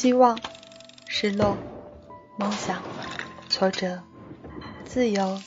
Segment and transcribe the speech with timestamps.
[0.00, 0.40] 希望、
[1.06, 1.58] 失落、
[2.38, 2.82] 梦想、
[3.50, 4.02] 挫折、
[4.86, 5.38] 自由、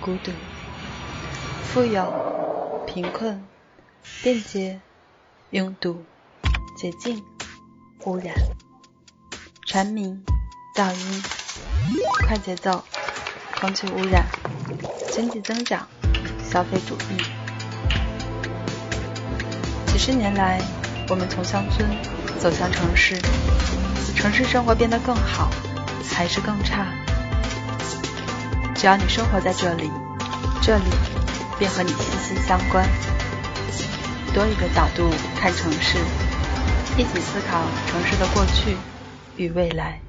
[0.00, 0.32] 孤独、
[1.62, 3.46] 富有、贫困、
[4.20, 4.80] 便捷、
[5.50, 6.04] 拥堵、
[6.76, 7.22] 洁净、
[8.04, 8.34] 污染、
[9.68, 10.24] 蝉鸣、
[10.74, 11.37] 噪音、
[12.26, 12.84] 快节奏、
[13.60, 14.26] 空气污染、
[15.10, 15.86] 经济增长、
[16.44, 17.22] 消费主义。
[19.86, 20.60] 几十年来，
[21.08, 21.88] 我们从乡村
[22.38, 23.16] 走向城市。
[24.16, 25.50] 城市生活变得更好，
[26.12, 26.86] 还是更差？
[28.74, 29.90] 只要你生活在这里，
[30.60, 30.84] 这里
[31.58, 32.86] 便和你息息相关。
[34.34, 35.98] 多一个角度看城市，
[36.96, 38.76] 一起思考城市的过去
[39.36, 40.00] 与未来。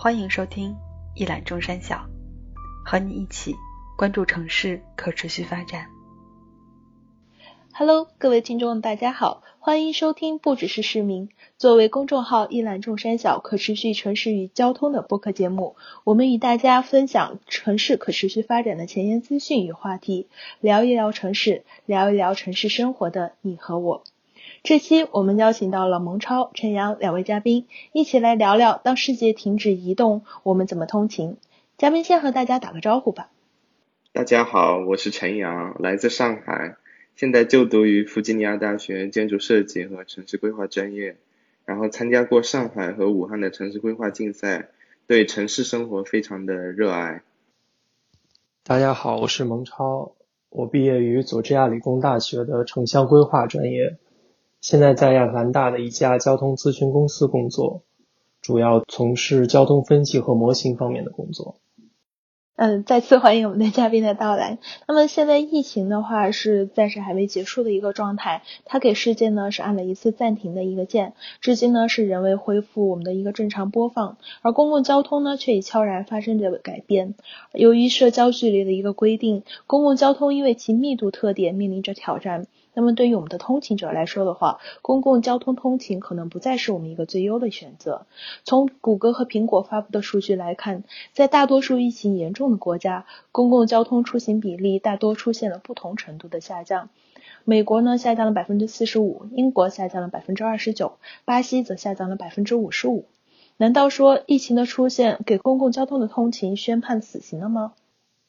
[0.00, 0.76] 欢迎收听
[1.16, 2.06] 一览众山小，
[2.86, 3.56] 和你一起
[3.96, 5.88] 关注城市可持续发展。
[7.72, 11.30] Hello，各位听众，大家好，欢迎收听不只是市民。
[11.56, 15.74] 作为公众号“一览众山小”可持续城市与交通的播客节目，
[16.04, 20.28] 我们与大家分享城市可持续发展的前沿资讯与话题，
[20.60, 24.04] 聊一聊城市，聊一聊城市生活的你和我。
[24.62, 31.36] 这期我们邀请到了蒙超、陈阳两位嘉宾，一起来聊聊当世界停止移动，我们怎么通勤。
[31.76, 33.30] 嘉宾先和大家打个招呼吧。
[34.12, 36.76] 大家好，我是陈阳，来自上海。
[37.14, 41.16] 现在就读于弗吉尼亚大学建筑设计和城市规划专业，
[41.64, 44.70] 然后参加过上海和武汉的城市规划竞赛，
[45.06, 47.22] 对城市生活非常的热爱。
[48.64, 50.12] 大家好，我是蒙超，
[50.50, 53.98] 我毕业于佐治亚理工大学的城乡规划专业，
[54.60, 57.84] 现在在亚特兰大的一家交通咨询公司工作，
[58.42, 61.56] 主要从事交通分析和模型方面的工作。
[62.56, 64.58] 嗯，再次欢迎我们的嘉宾的到来。
[64.88, 77.14] 那么现在疫情的话是暂时还没结束的一个状态，它给世界呢是按了一次暂停的一个键，至今呢是仍未恢复我们的一个正常播放，而公共交通呢却已悄然发生着改变。
[77.52, 82.48] 由于社交距离的一个规定，公共交通因为其密度特点面临着挑战。
[82.78, 88.06] 那么对于我们的通勤者来说的话，公共交通通勤可能不再是我们一个最优的选择。
[88.44, 96.88] 从谷歌和苹果发布的数据来看，在大多数疫情严重的国家，公共交通出行比例大多出现了不同程度的下降。
[97.42, 103.06] 美国呢下降了百分之四十五，英国下降了百分之二十九，巴西则下降了百分之五十五。
[103.56, 107.72] 难道说疫情的出现给公共交通的通勤宣判死刑了吗？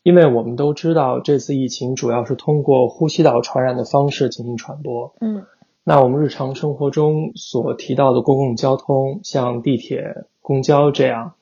[0.02, 5.14] 因为我们都知道，这次疫情主要是通过呼吸道传染的方式进行传播。
[5.20, 5.46] 嗯，
[5.84, 11.34] 那我们日常生活中所提到的公共交通，像地铁、公交这样，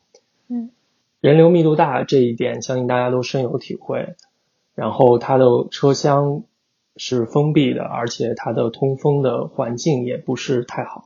[0.49, 0.71] 嗯，
[1.21, 4.15] 人流密度大这一点，相信大家都深有体会。
[4.73, 6.43] 然后它的车厢
[6.95, 11.05] 是封闭的，而且它的通风的环境也不是太好。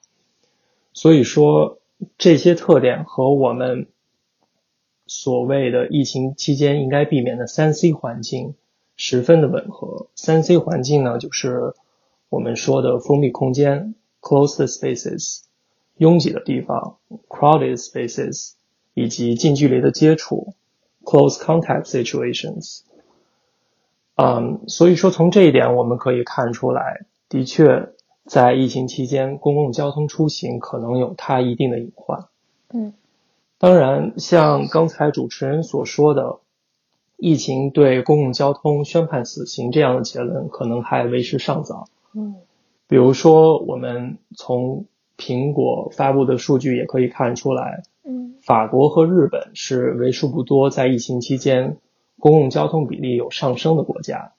[0.93, 1.79] 所以说，
[2.17, 3.87] 这些特点和我们。
[5.13, 8.55] 所谓的疫情期间应该避免的三 C 环境
[8.95, 10.07] 十分的吻合。
[10.15, 11.73] 三 C 环境呢，就是
[12.29, 15.41] 我们说的封闭空间 （closed spaces）、
[15.97, 16.95] 拥挤的地方
[17.27, 18.53] （crowded spaces）
[18.93, 20.53] 以及近距离的接触
[21.03, 22.83] （close contact situations）。
[24.15, 27.89] 嗯，所以说从这一点我们可以看出来，的确
[28.23, 32.27] 在疫情期间，公共交通出行可能有它一定的隐患。
[32.73, 32.93] 嗯。
[33.61, 36.39] 当然，像刚才主持人所说的，
[37.15, 41.87] 疫情对公共交通宣判死刑这样的结论，可能还为时尚早。
[42.15, 42.37] 嗯，
[42.87, 44.85] 比如说，我们从
[45.15, 51.77] 苹果发布的数据也可以看出来，嗯，法国和日本是为数不多在疫情期间
[52.17, 54.33] 公共交通比例有上升的国家，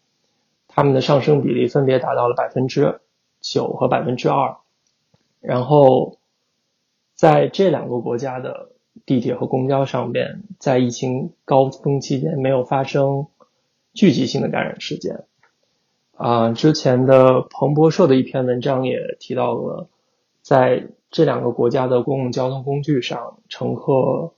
[0.66, 2.98] 他们的上升比例分别达到了百分之
[3.40, 4.56] 九和百分之二。
[5.38, 6.16] 然后，
[7.14, 8.71] 在这两个国家的。
[9.06, 13.26] 地铁和公交上边，在疫情高峰期间没有发生
[13.94, 15.24] 聚集性的感染事件。
[16.16, 19.88] 啊，之前的彭博社的一篇文章也提到了，
[20.40, 24.32] 在这两个国家的公共交通工具上，乘客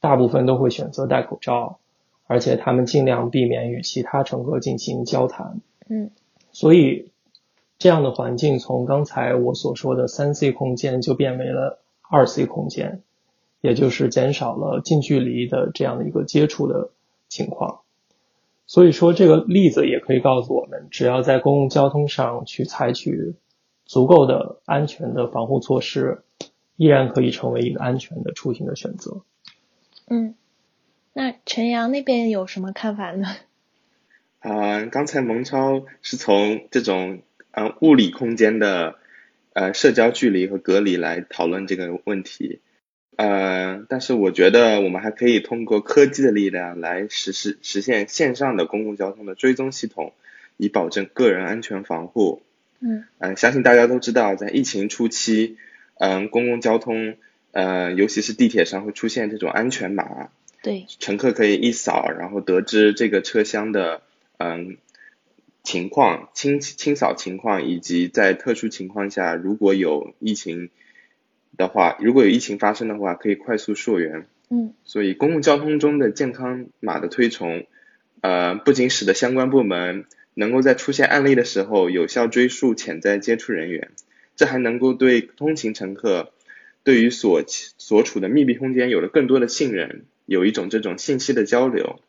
[0.00, 1.78] 大部分都会选择戴口罩，
[2.26, 5.60] 而且他们尽量避免与其他乘客进行交谈。
[5.88, 6.10] 嗯，
[6.52, 7.10] 所以
[7.78, 13.02] 这样的环境从刚才我所说的三 C 空间就变为了二 C 空间。
[13.60, 16.90] 也就是减少了近距离的这样的一个接触的
[17.28, 17.80] 情况，
[18.66, 23.34] 所以说这个例子也可以告诉我们，只要在公共交通上去采取
[23.84, 26.22] 足够的安全的防护措施，
[26.76, 29.22] 依然可以成为一个安全的出行的选择。
[30.08, 30.34] 嗯，
[31.12, 33.28] 那陈阳那边有什么看法呢？
[34.40, 37.20] 啊，刚才蒙超是从这种
[37.50, 38.96] 嗯物理空间的
[39.52, 42.60] 呃社交距离和隔离来讨论这个问题，
[43.20, 50.14] 呃，但是我觉得我们还可以通过科技的力量来实施实现线上的公共交通的追踪系统，
[50.56, 52.40] 以保证个人安全防护。
[52.80, 55.58] 嗯嗯，相信大家都知道，在疫情初期，
[55.98, 57.16] 嗯，公共交通
[57.52, 60.30] 呃，尤其是地铁上会出现这种安全码，
[60.62, 64.00] 对，乘客可以一扫，然后得知这个车厢的
[64.38, 64.78] 嗯
[65.62, 70.70] 情况、清清扫情况，以及在特殊情况下如果有疫情
[71.56, 74.26] 的话，如果有疫情发生的话，可以快速溯源。
[74.52, 77.66] 嗯所以公共交通中的健康码的推崇，
[78.20, 83.92] 呃，不仅使得相关部门能够在出现案例的时候有效追溯潜在接触人员，
[84.34, 86.32] 这还能够对通勤乘客
[86.82, 92.00] 对于所所处的密闭空间有了更多的信任，有一种这种信息的交流。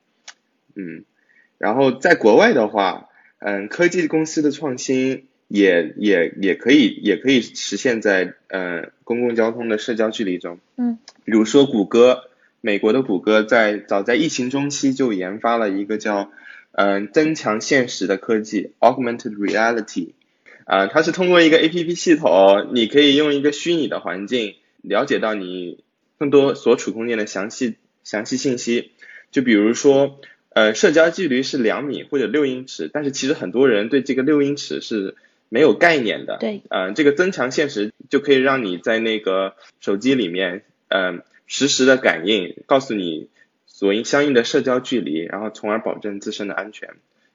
[0.73, 1.03] 嗯，
[1.59, 10.59] 然后在国外的话，嗯，科技公司的创新也也也可以也可以实现在呃公共交通的社交距离中。
[10.77, 12.23] 嗯比如说谷歌，
[12.61, 16.31] 美国的谷歌在早在疫情中期就研发了一个叫
[16.71, 20.11] 嗯、呃增强现实的科技 （augmented reality），
[20.63, 25.83] 啊、它是通过一个 APP 系统，你可以用一个虚拟的环境了解到你
[26.17, 28.91] 更多所处空间的详细详细信息。
[29.31, 30.19] 就比如说，
[30.49, 35.15] 呃，社交距离是两米或者六英尺，但是其实很多人对这个六英尺是
[35.53, 36.37] 没有概念的。
[36.37, 43.27] 对，呃，这个增强现实就可以让你在那个手机里面，嗯、实时的感应，告诉你
[43.65, 46.91] 所应相应的社交距离，然后从而保证自身的安全。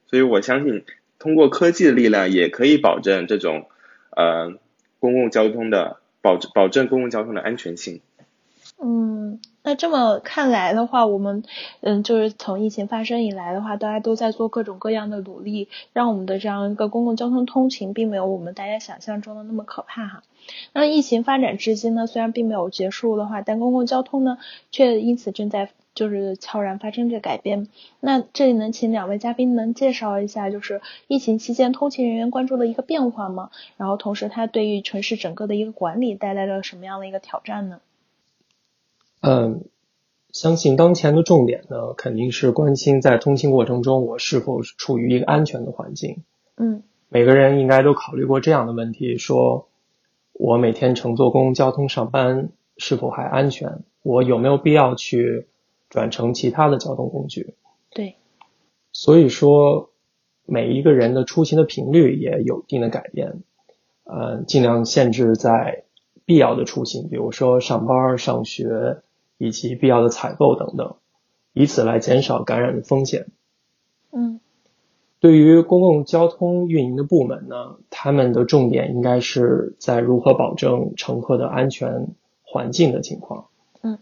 [0.07, 0.85] 所以我相信，
[1.19, 3.69] 通过科技的力量，也可以保证这种
[4.17, 4.59] 呃
[4.99, 8.01] 公共交通的保保证公共交通的安全性。
[8.83, 11.43] 嗯，那这么看来的话，我们
[11.81, 20.23] 嗯，就是从疫情发生以来的话，大家都在做各种各样的努力，让我们的这样一个公共交通通勤并没有我们大家想象中的那么可怕哈。
[20.73, 24.39] 那疫情发展至今呢，虽然并没有结束的话，但公共交通呢，
[24.71, 27.67] 却因此正在就是悄然发生着改变。
[27.99, 33.51] 那这里能请两位嘉宾能介绍一下，就是疫情期间通勤人员关注的一个变化吗？
[33.79, 37.81] 然后同时它对于城市整个的一个管理带来了什么样的一个挑战呢？
[39.27, 39.65] 嗯，
[40.31, 46.23] 相信当前的重点呢，肯定是关心在通勤过程中我是否处于一个安全的环境。
[46.57, 49.69] 嗯每个人应该都考虑过这样的问题：说
[50.33, 53.81] 我每天乘坐公共交通上班是否还安全？
[54.03, 55.47] 我有没有必要去
[55.89, 57.55] 转乘其他的交通工具？
[57.91, 58.17] 对，
[58.93, 59.91] 所以说，
[60.45, 63.43] 每一个人的出行的频率也有一定的改变，
[64.05, 65.85] 呃，尽量限制在
[66.25, 68.99] 必要的出行，比如说上班、上学
[69.39, 70.97] 以及必要的采购等等，
[71.53, 73.27] 以此来减少感染的风险。
[74.13, 74.41] 嗯
[75.19, 82.09] 对于公共交通运营的部门呢，他们的重点应该是在如何保证乘客的安全
[82.43, 83.47] 环境的情况。
[83.81, 83.99] 嗯，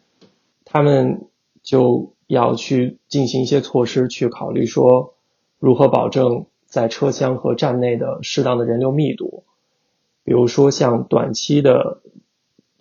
[0.65, 1.29] 他们
[1.63, 5.15] 就要去进行一些措施，去考虑说
[5.59, 9.45] 如何保证在车厢和站内的适当的人流密度，
[10.25, 12.03] 比如说像短期的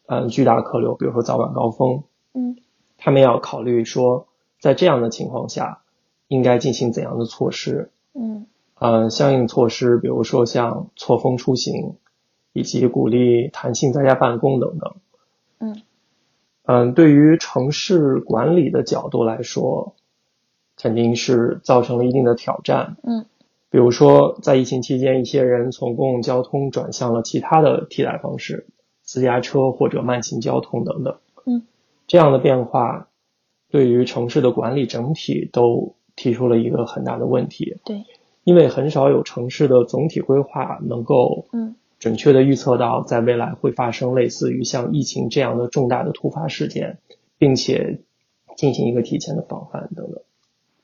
[0.07, 2.03] 嗯巨大客流，比如说早晚高峰，
[2.33, 2.57] 嗯
[2.97, 4.27] 他们要考虑说
[4.59, 5.81] 在这样的情况下
[6.27, 7.91] 应该进行怎样的措施。
[8.13, 11.95] 嗯呃，相应措施，比如说像错峰出行，
[12.51, 14.95] 以及鼓励弹性在家办公等等。
[15.59, 15.81] 嗯
[16.65, 19.95] 嗯，对于城市管理的角度来说，
[20.75, 22.97] 肯定是造成了一定的挑战。
[23.03, 23.25] 嗯
[23.69, 28.67] 比如说，在疫情期间，一些人从公共交通转向了其他的替代方式，
[29.01, 31.17] 私家车或者慢行交通等等。
[31.45, 31.63] 嗯，
[32.07, 33.09] 这样的变化
[33.69, 37.77] 对于城市的管理整体都提出了一个很大的问题。
[37.85, 38.03] 对，
[38.43, 46.99] 因为很少有城市的总体规划能够嗯准确的预测到在未来会发生类似于像疫情这样的重大的突发事件，
[47.37, 47.99] 并且
[48.57, 50.21] 进行一个提前的防范等等。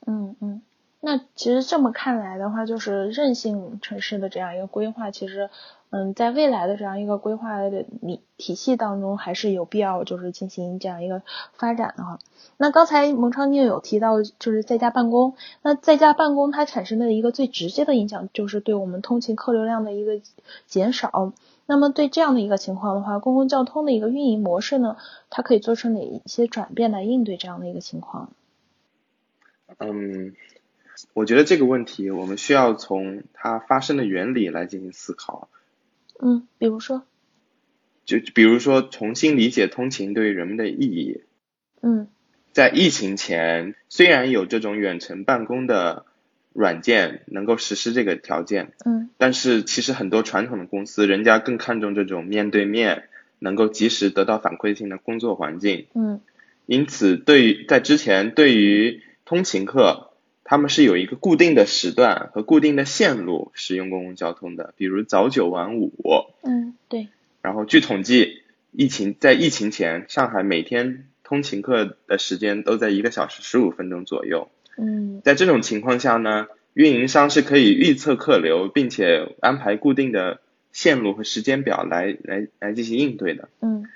[0.06, 0.59] 嗯嗯。
[1.02, 5.48] 那其实这么看来的话，就是韧性城市的这样一个规划，其实，
[5.88, 11.22] 嗯，在未来的这样一个规划的体体系当中，还是有必要就是进行这样一个
[11.54, 12.18] 发展的哈。
[12.58, 20.20] 那刚才蒙昌宁有提到，就是在家办公，那在家办公它产生的一个最直接的影响，就是对我们通勤客流量的一个
[20.66, 21.32] 减少。
[21.64, 24.98] 那么对这样的一个情况的话，公共交通的一个运营模式呢，
[25.30, 28.30] 它可以做出哪一些转变来应对这样的一个情况？
[29.78, 30.34] 嗯，
[31.12, 35.48] 我觉得这个问题我们需要从它发生的原理来进行思考。
[36.20, 37.04] 嗯，比如说，
[38.04, 41.22] 就比如说重新理解通勤对于人们的意义。
[41.82, 42.08] 嗯
[42.52, 46.04] 在疫情前，虽然有这种远程办公的
[46.52, 55.86] 软件能够实施这个条件，嗯但是其实很多传统的公司，人家更看重这种面对面能够及时得到反馈性的工作环境。
[55.94, 56.20] 嗯
[56.66, 60.09] 因此，对于在之前对于通勤客，
[60.50, 65.92] 他们是有一个固定的时段和固定的线路使用公共交通的，比如早九晚五。
[66.42, 67.06] 嗯，对，
[67.40, 68.42] 然后据统计，
[68.72, 74.50] 疫情在疫情前，上海每天通勤客的时间都在一个小时十五分钟左右。
[74.76, 80.40] 嗯在这种情况下呢，运营商是可以预测客流，并且安排固定的
[80.72, 83.48] 线路和时间表来来来进行应对的。
[83.60, 83.86] 嗯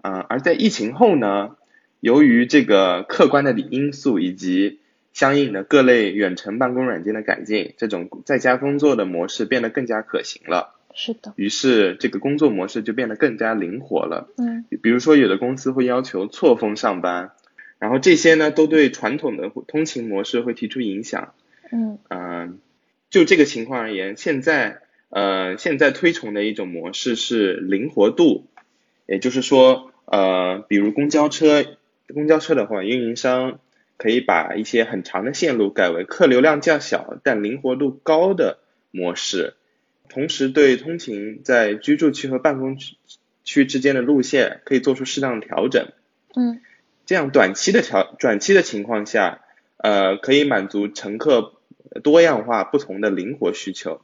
[0.00, 1.56] 啊、而在疫情后呢，
[1.98, 4.78] 由于这个客观的因素以及
[5.14, 10.74] 相应的各类远程办公软件的改进，这种在家工作的模式变得更加可行了。
[10.92, 14.28] 是的，于是这个工作模式就变得更加灵活了。
[14.36, 17.32] 嗯比如说，有的公司会要求错峰上班，
[17.78, 21.32] 然后这些呢都对传统的通勤模式会提出影响。
[21.72, 22.58] 嗯嗯、
[23.10, 28.46] 就这个情况而言，现在呃现在推崇的一种模式是灵活度，
[29.06, 31.64] 也就是说呃比如公交车，
[32.12, 33.58] 公交车的话，运营商
[33.96, 38.58] 可以把一些很长的线路改为客流量较小但灵活度高的
[38.90, 39.54] 模式，
[40.08, 42.96] 同时对通勤在居住区和办公区
[43.44, 45.92] 区之间的路线可以做出适当的调整。
[46.36, 46.60] 嗯
[47.06, 49.42] 这样短期的调短期的情况下，
[49.76, 51.52] 呃，可以满足乘客
[52.02, 54.00] 多样化、不同的灵活需求。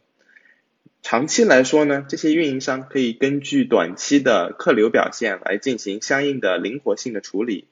[1.01, 7.65] 长期来说呢，这些运营商可以根据短期的客流表现来进行相应的灵活性的处理，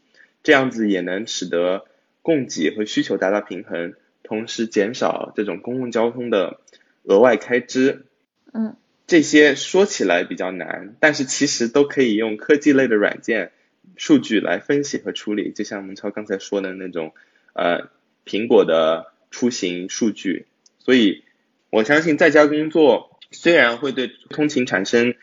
[0.43, 1.85] 这样子也能使得
[2.23, 6.61] 供给和需求达到平衡，同时减少这种公共交通的
[7.03, 8.07] 额外开支。
[8.53, 13.53] 嗯这些说起来比较难，但是其实都可以用科技类的软件、
[13.97, 15.51] 数据来分析和处理。
[15.51, 17.15] 就像文超刚才说的那种，
[17.55, 17.89] 呃，
[18.27, 20.45] 苹果的出行数据。
[20.79, 21.25] 所以，
[21.71, 25.15] 我相信在家工作虽然会对通勤产生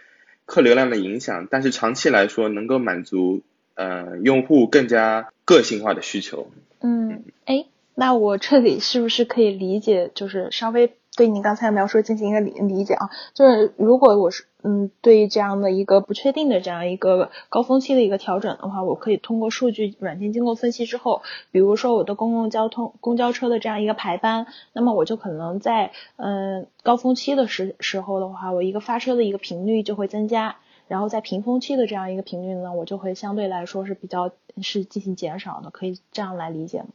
[0.45, 3.43] 客流量的影响，但是长期来说能够满足
[3.75, 6.47] 呃用户更加个性化的需求。
[6.81, 13.09] 嗯，哎，那我这里是不是可以理解，就是稍微对你刚才描述进行一个理理解啊？
[13.33, 30.57] 就是如果我是嗯对这样的一个不确定的这样一个高峰期的一个调整的话，我可以通过数据软件经过分析之后，比如说我的公共交通公交车的这样一个排班，那么我就可能在嗯高峰期的时时候的话，我一个发车的一个频率就会增加。
[30.87, 36.87] 然后在平峰期的这样一个频率呢，我就会相对来说是比较是进行减少的，可以这样来理解吗？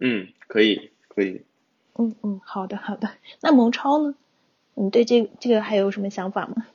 [0.00, 1.42] 嗯，可以，可以。
[1.96, 3.08] 嗯嗯，好的好的。
[3.40, 4.14] 那蒙超呢？
[4.74, 6.66] 你对这这个还有什么想法吗？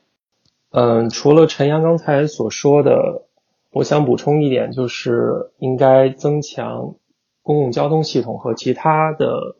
[0.70, 3.24] 嗯，除了陈阳刚才所说的，
[3.70, 6.96] 我想补充一点，就是应该增强
[7.42, 9.56] 公共交通系统和其他的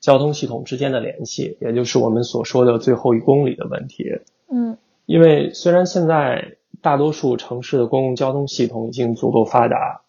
[0.00, 4.20] 交通系统之间的联系，也就是我们所说的最后一公里的问题。
[4.50, 10.02] 嗯因为虽然现在大多数城市的公共交通系统已经足够发达，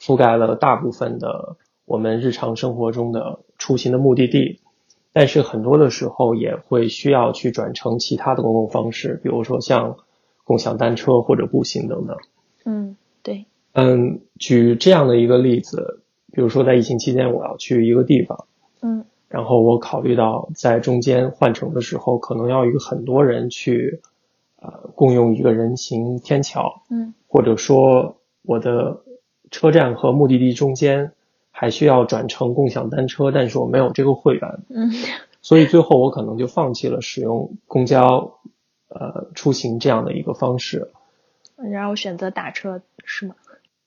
[0.00, 4.60] 覆盖了大部分的我们日常生活中的出行的目的地，
[5.12, 9.96] 但是很多的时候也会需要去转乘其他的公共方式，比如说像
[10.44, 12.16] 共享单车或者步行等等。
[12.64, 16.02] 嗯，对，嗯，举这样的一个例子，
[16.32, 18.46] 比如说在疫情期间我要去一个地方，
[18.82, 24.00] 嗯然后我考虑到在中间换乘的时候，可能要与很多人去
[24.60, 29.00] 呃共用一个人行天桥，嗯或者说我的
[29.50, 31.12] 车站和目的地中间
[31.50, 34.90] 还需要转乘共享单车，但是我没有这个会员，嗯
[35.42, 38.38] 所以最后我可能就放弃了使用公交
[38.88, 40.90] 呃出行这样的一个方式。
[41.56, 43.34] 然后选择打车是吗？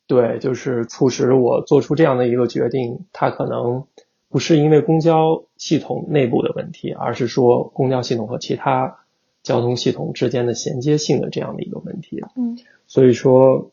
[0.06, 3.86] 对，就是促使我做出这样的一个决定，它可能
[4.30, 9.03] 不是因为公交系统内部的问题，而是说公交系统和其他
[9.44, 12.24] 交通系统之间的衔接性的这样的一个问题。
[12.36, 12.58] 嗯
[12.88, 13.72] 所以说，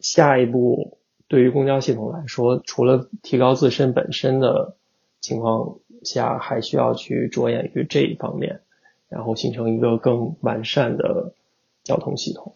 [0.00, 4.76] 下一步对于公交系统来说，除了提高自身本身的
[5.20, 8.60] 情况下，还需要去着眼于这一方面，
[9.08, 11.32] 然后形成一个更完善的
[11.84, 12.54] 交通系统。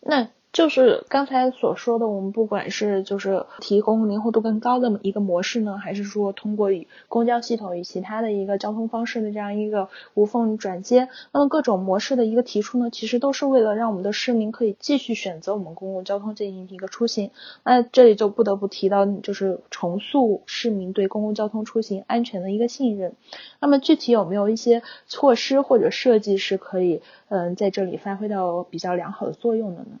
[0.00, 17.30] 那就是刚才所说的，我们不管是就是提供灵活度更高的一个模式呢，还是说通过与公交系统与其他的一个交通方式的这样一个无缝转接，那么各种模式的一个提出呢，其实都是为了让我们的市民可以继续选择我们公共交通进行一个出行。
[17.62, 23.14] 那这里就不得不提到，就是重塑市民对公共交通出行安全的一个信任。
[23.60, 30.00] 那么具体有没有一些措施或者设计是可以嗯在这里发挥到比较良好的作用的呢？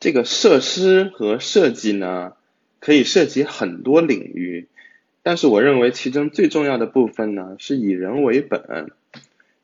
[0.00, 2.32] 这个设施和设计呢，
[2.80, 4.66] 可以涉及很多领域，
[5.22, 8.90] 但是我认为其中最重要的部分呢，是以人为本，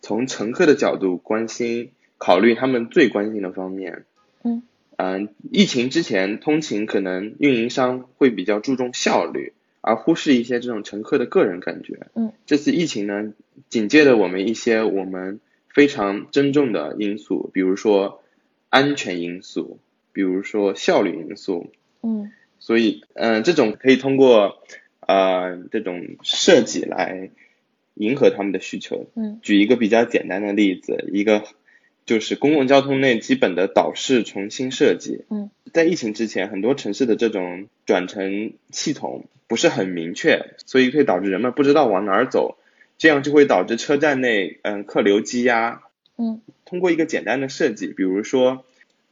[0.02, 4.04] 从乘客的角度关心，考虑他们最关心的方面。
[4.44, 4.62] 嗯
[4.98, 12.08] 嗯，疫情之前通勤可能运营商会比较注重效率，而忽视一些这种乘客的个人感觉。
[12.14, 13.32] 嗯，这次疫情呢，
[13.70, 18.22] 紧接着我们一些我们非常珍重的因素，比如说
[18.68, 19.78] 安全因素，
[20.16, 21.70] 比如说效率因素。
[22.02, 24.62] 嗯所以，嗯、这种可以通过
[25.00, 27.28] 呃这种设计来
[27.92, 29.10] 迎合他们的需求。
[29.14, 31.44] 嗯举一个比较简单的例子，一个
[32.06, 35.26] 就是公共交通内基本的导视重新设计。
[35.28, 42.56] 嗯，在疫情之前，很多城市的这种转乘系统不是很明确，所以会导致人们不知道往哪儿走，
[42.96, 45.82] 这样就会导致车站内嗯客流积压。
[46.16, 48.64] 嗯通过一个简单的设计，比如说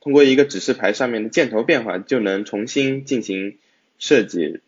[0.04, 3.56] 通过一个指示牌上面的箭头变化，就能重新进行
[3.98, 4.60] 设计。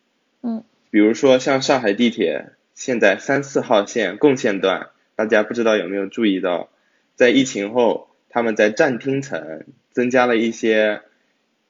[0.42, 6.70] 嗯比如说像上海地铁现在三四号线共线段，大家不知道有没有注意到，
[7.16, 11.02] 在疫情后，他们在站厅层增加了一些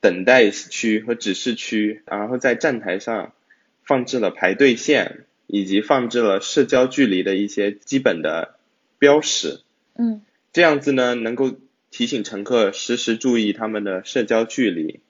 [0.01, 3.33] 等待区和指示区，然后在站台上
[3.83, 8.55] 放置了排队线，以及放置了社交距离的一些基本的
[9.01, 9.61] 标识。
[9.97, 11.53] 嗯这样子呢，能够
[11.97, 15.01] 提醒乘客时时注意他们的社交距离，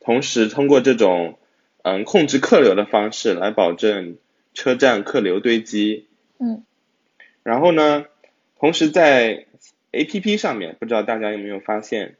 [0.00, 1.38] 同时通过这种
[1.82, 4.18] 嗯控制客流的方式来保证
[4.52, 6.04] 车站客流堆积。
[6.38, 6.62] 嗯
[7.42, 8.04] 然后呢，
[8.58, 9.46] 同时在
[9.92, 12.16] APP 上面，不知道大家有没有发现，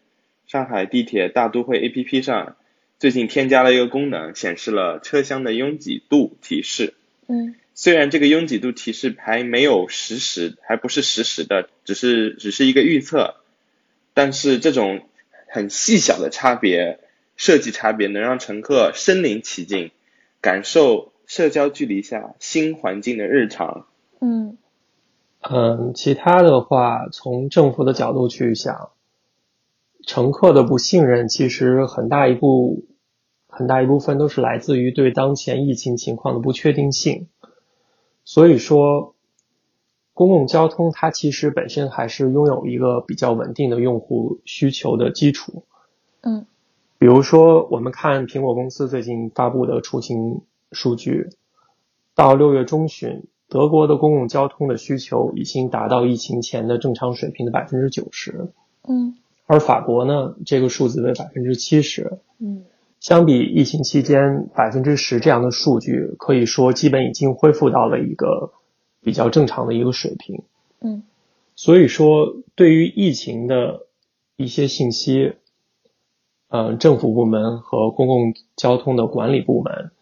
[0.46, 2.56] 上海地铁大都会 APP 上
[2.98, 6.94] 最近添加了一个功能，显示了车厢的拥挤度提示。
[7.28, 13.36] 嗯虽然这个拥挤度提示还没有实时，还不是实时的，只是只是一个预测，
[14.16, 15.02] 但是这种
[15.46, 17.00] 很细小的差别，
[17.36, 19.90] 设计差别能让乘客身临其境，
[20.40, 23.86] 感受社交距离下新环境的日常。
[24.22, 24.56] 嗯
[25.42, 28.88] 嗯，其他的话，从政府的角度去想，
[30.06, 32.86] 乘客的不信任其实很大一部
[33.48, 37.28] 很大一部分都是来自于对当前疫情情况的不确定性。
[38.24, 39.14] 所以说，
[40.16, 45.64] 公共交通它其实本身还是拥有一个比较稳定的用户需求的基础。
[46.22, 46.46] 嗯
[46.98, 50.40] 比如说，我们看苹果公司最近发布的出行
[50.72, 51.28] 数据，
[52.14, 58.48] 到六月中旬，德国的公共交通的需求已经达到疫情前的正常水平的百分之九十，
[58.88, 62.18] 嗯而法国呢，这个数字为百分之七十。
[62.40, 62.64] 嗯
[62.98, 68.52] 相比疫情期间百分之十这样的数据，可以说基本已经恢复到了一个
[69.06, 70.42] 比较正常的一个水平。
[70.80, 71.04] 嗯
[71.54, 73.86] 所以说，对于疫情的
[74.36, 75.34] 一些信息，
[76.48, 79.92] 呃，政府部门和公共交通的管理部门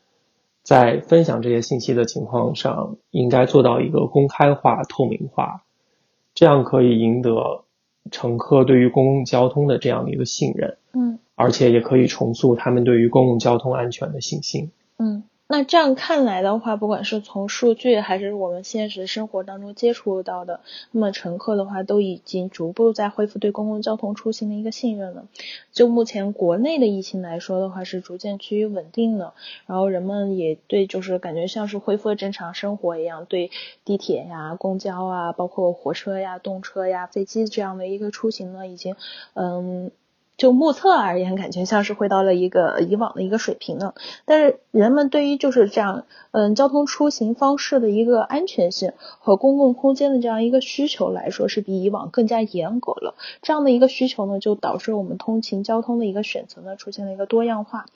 [0.63, 5.65] 在分享这些信息的情况上，应该做到一个公开化、透明化，
[6.35, 7.65] 这样可以赢得
[8.11, 14.71] 乘客对于公共交通的这样的一个信任，嗯而且也可以重塑他们对于公共交通安全的信心。
[14.99, 25.27] 嗯，那这样看来的话，不管是从数据还是我们现实生活当中接触到的，那么乘客的话都已经逐步在恢复对公共交通出行的一个信任了。
[25.71, 29.35] 就目前国内的疫情来说的话，是逐渐趋于稳定的，
[29.67, 33.51] 然后人们也对就是感觉像是恢复了正常生活一样，对
[33.85, 38.97] 地铁呀、公交啊，包括火车呀、动车呀、飞机这样的一个出行呢，已经
[39.35, 39.91] 嗯。
[40.37, 43.95] 就目测而言，感觉像是回到了一个以往的一个水平呢。
[44.25, 53.15] 但是人们对于就是这样，嗯，交通出行方式的一个安全性和公共空间的这样一个需求来说，是比以往更加严格了。
[53.43, 57.87] 这样的一个需求呢，就导致我们通勤交通的一个选择呢，出现了一个多样化。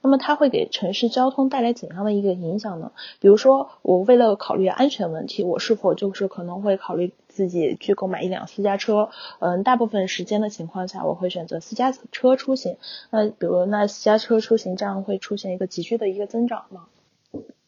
[0.00, 2.92] 那么它会给城市交通带来怎样的一个影响呢？
[3.20, 9.08] 比如说，我为了考虑安全问题，我是否就是可能会考虑自己去购买一辆私家车？
[9.40, 12.76] 嗯，大部分时间的情况下，我会选择私家车出行。
[13.10, 16.82] 那比如那私家车出行，这样会出现一个急剧的一个增长吗？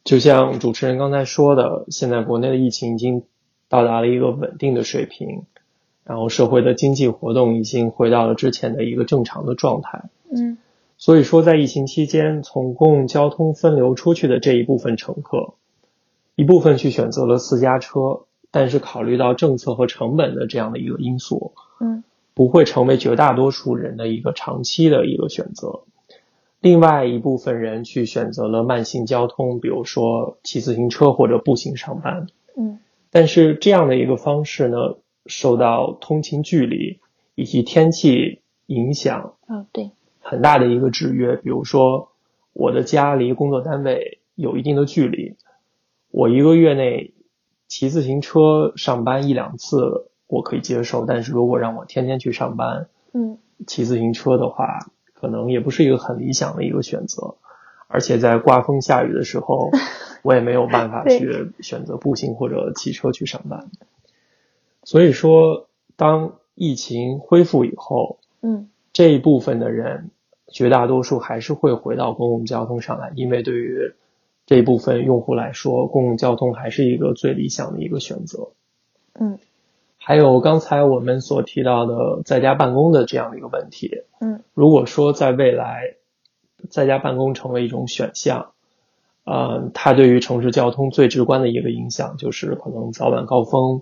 [0.05, 3.25] 就像主持人刚才说的，现在国内的疫情已经
[3.69, 5.45] 到达了一个稳定的水平，
[6.05, 10.05] 然后社会的经济活动已经回到了之前的一个正常的状态。
[10.31, 10.59] 嗯
[10.97, 15.55] 所以说，在疫情期间，从公共交通分流出去的这一部分乘客，
[16.37, 25.81] 一部分去选择了私家车，但是考虑到政策和成本的这样的一个因素，嗯不会成为绝大多数人的一个长期的一个选择。
[26.61, 32.29] 另外一部分人去选择了慢行交通，比如说骑自行车或者步行上班。
[32.57, 32.79] 嗯
[33.11, 34.77] 但是这样的一个方式呢，
[35.27, 37.01] 受到通勤距离
[37.35, 39.91] 以及天气影响啊对
[40.21, 41.35] 很大的一个制约。
[41.35, 42.11] 比如说，
[42.53, 45.35] 我的家离工作单位有一定的距离，
[46.13, 47.14] 我一个月内
[47.75, 54.79] 骑自行车上班一两次我可以接受，但是如果让我天天去上班，嗯骑自行车的话，
[55.13, 57.35] 可能也不是一个很理想的一个选择。
[57.89, 59.73] 而且在刮风下雨的时候，
[60.23, 63.67] 我也没有办法去选择步行或者骑车去上班。
[64.85, 70.13] 所以说，当疫情恢复以后，嗯这一部分的人，
[70.47, 73.95] 绝大多数还是会回到公共交通上来，因为对于
[74.47, 78.51] 这一部分用户来说，公共交通还是一个最理想的一个选择。
[79.15, 79.39] 嗯。
[79.97, 84.43] 还有刚才我们所提到的在家办公的这样的一个问题，嗯。
[84.53, 85.95] 如果说在未来
[86.69, 88.53] 在家办公成为一种选项，
[89.25, 93.81] 呃，它对于城市交通最直观的一个影响就是可能早晚高峰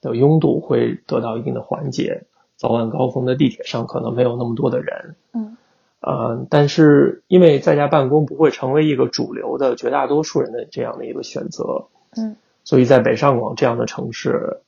[0.00, 2.22] 的拥堵会得到一定的缓解，
[2.54, 5.56] 早晚高峰的地铁上可能没有那么多的人，嗯
[6.06, 11.86] 呃，但是因为在家办公不会成为一个主流的绝大多数人的这样的一个选择，
[12.16, 12.36] 嗯。
[12.62, 14.60] 所以在北上广这样的城市，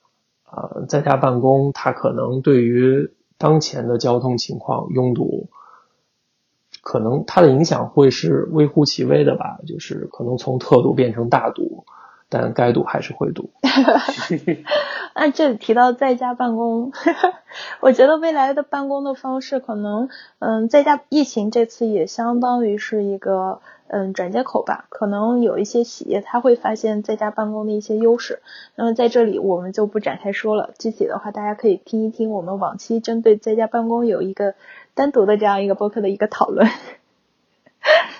[0.51, 5.49] 呃，在家办公，它可能对于当前的交通情况拥堵，
[6.83, 11.85] 可能它的影响会是微乎其微的吧，就是可能从特堵变成大堵，
[12.29, 13.51] 但该堵还是会堵。
[15.15, 16.93] 按这里提到在家办公，
[17.81, 20.09] 我觉得未来的办公的方式可能，
[20.41, 28.43] 嗯，在家疫情这次也相当于是一个嗯转接口吧，可能有一些企业它会发现在家办公的一些优势。
[28.75, 34.55] 那么在这里我们就不展开说了，具体的话大家可以听一听我们往期针对在家办公有一个
[34.95, 36.69] 单独的这样一个播客的一个讨论。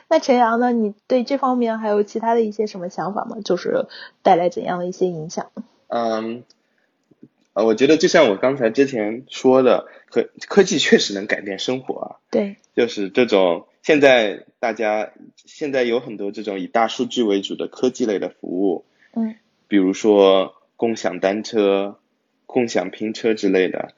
[0.09, 0.71] 那陈阳呢？
[0.73, 3.39] 你对这方面还有其他的一些什么想法吗？
[3.45, 3.87] 就是
[4.23, 5.51] 带来怎样的一些影响？
[5.89, 6.45] 嗯，
[7.55, 12.17] 呃，我觉得就像我刚才之前说的，科科技确实能改变生活啊。
[12.31, 19.35] 对，就是这种现在大家现在有很多这种以大数据为主的科技类的服务，嗯
[19.67, 21.99] 比如说共享单车、
[22.47, 23.93] 共享拼车之类的。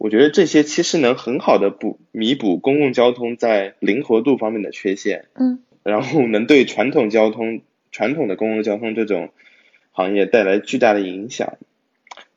[0.00, 7.60] 我觉得这些其实能很好的补弥补公共交通在灵活度方面的缺陷，嗯 然后能对传统交通、
[7.92, 9.28] 传统的公共交通这种
[9.92, 11.58] 行业带来巨大的影响。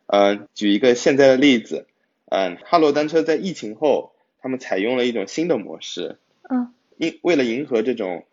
[0.08, 1.88] 呃，举一个现在的例子，
[2.26, 6.18] 嗯、哈罗单车在疫情后，他们采用了一种新的模式，
[6.50, 8.26] 嗯因为了迎合这种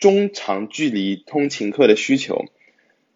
[0.00, 2.44] 中长距离通勤客的需求，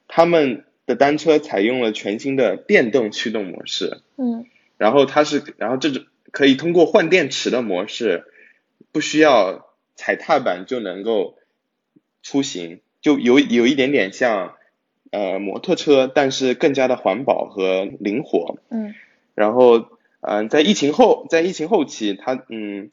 [0.07, 4.03] 他们的单车采用了全新的电动驱动模式。
[4.17, 4.47] 嗯
[4.79, 8.25] 然后它是，然后这种可以通过换电池的模式，
[8.93, 11.37] 不需要踩踏板就能够
[12.23, 14.55] 出行，就有有一点点像
[15.11, 18.57] 呃摩托车，但是更加的环保和灵活。
[18.71, 18.95] 嗯
[19.35, 19.89] 然后，
[20.21, 22.91] 嗯、在疫情后，在疫情后期，它嗯，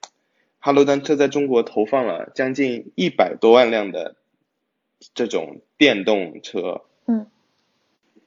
[0.59, 4.15] 哈罗单车在中国投放了将近一百多万辆的
[5.13, 6.81] 这种电动车。
[7.07, 7.27] 嗯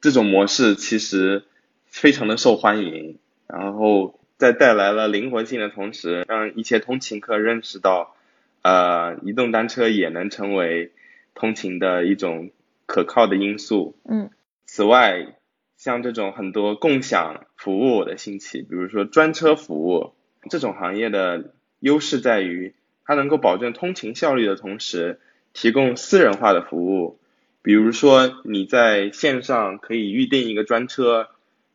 [0.01, 1.43] 这种模式其实
[1.85, 3.19] 非常的受欢迎，
[3.51, 8.15] 然后在带来了灵活性的同时，让一些通勤客认识到，
[8.61, 10.91] 呃，移动单车也能成为
[11.33, 12.51] 通勤的一种
[12.85, 13.97] 可靠的因素。
[14.07, 14.29] 嗯
[14.65, 15.35] 此外，
[15.77, 20.13] 像这种很多共享服务的兴起，比如说专车服务，
[20.49, 25.19] 这种行业的优势在于它能够保证通勤效率的同时，
[25.53, 27.17] 提供私人化的服务。
[27.63, 31.29] 比如说你在线上可以预定一个专车，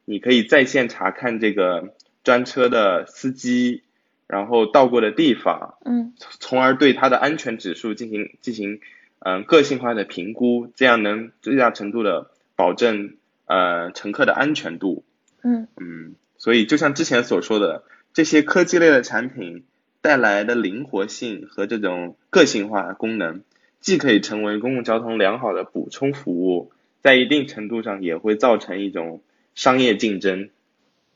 [0.04, 3.82] 你可以在线查看这个专车的司机，
[4.26, 8.80] 然后到过的地方，嗯从而对它的安全指数进行进行
[9.20, 13.14] 嗯、呃个性化的评估，这样能最大程度的保证
[13.46, 15.04] 呃乘客的安全度。
[15.42, 19.64] 嗯嗯，所以就像之前所说的，这些科技类的产品
[20.00, 23.42] 带来的灵活性和这种个性化功能，
[23.80, 29.20] 既可以成为公共交通良好的补充服务，在一定程度上也会造成一种
[29.54, 30.50] 商业竞争。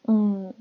[0.07, 0.55] 嗯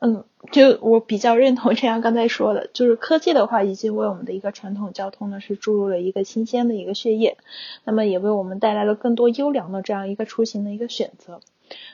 [0.00, 7.36] 嗯，就我比较认同这样刚才说的，就是科技的话，已经为我们的一个传统交通呢是注入了一个新鲜的一个血液，
[7.84, 11.40] 那么也为我们带来了更多优良的这样一个出行的一个选择。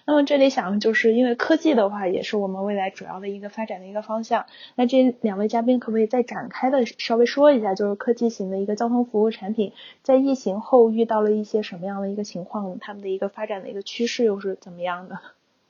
[0.07, 4.47] 那么这里想就是因为科技的话，也是我们未来主要的一个发展的一个方向。
[4.75, 15.19] 那这两位嘉宾可不可以再展开的稍微说一下，就是科技型的一个交通服务产品在疫情后遇到了一些什么样的一个情况，他们的一个发展的一个趋势又是怎么样的？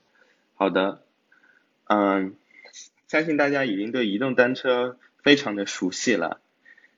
[0.57, 1.01] 好的，
[1.89, 2.35] 嗯，
[3.09, 6.41] 相信大家已经对移动单车非常的熟悉了，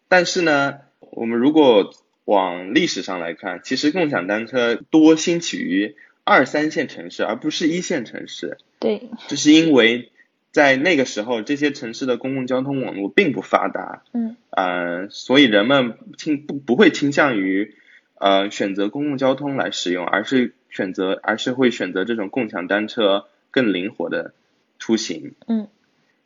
[0.09, 1.93] 但是呢，我们如果
[2.25, 5.95] 往历史上来看，其实共享单车多兴起于
[6.27, 8.59] 二三线城市，而不是一线城市。
[8.81, 10.11] 对，这是因为
[10.51, 17.77] 在那个时候，这些城市的公共交通网络并不发达，嗯，呃，所以人们倾不不会倾向于
[18.17, 24.35] 呃选择公共交通来使用，而是选择而是会选择这种共享单车更灵活的
[24.81, 25.69] 出行，嗯，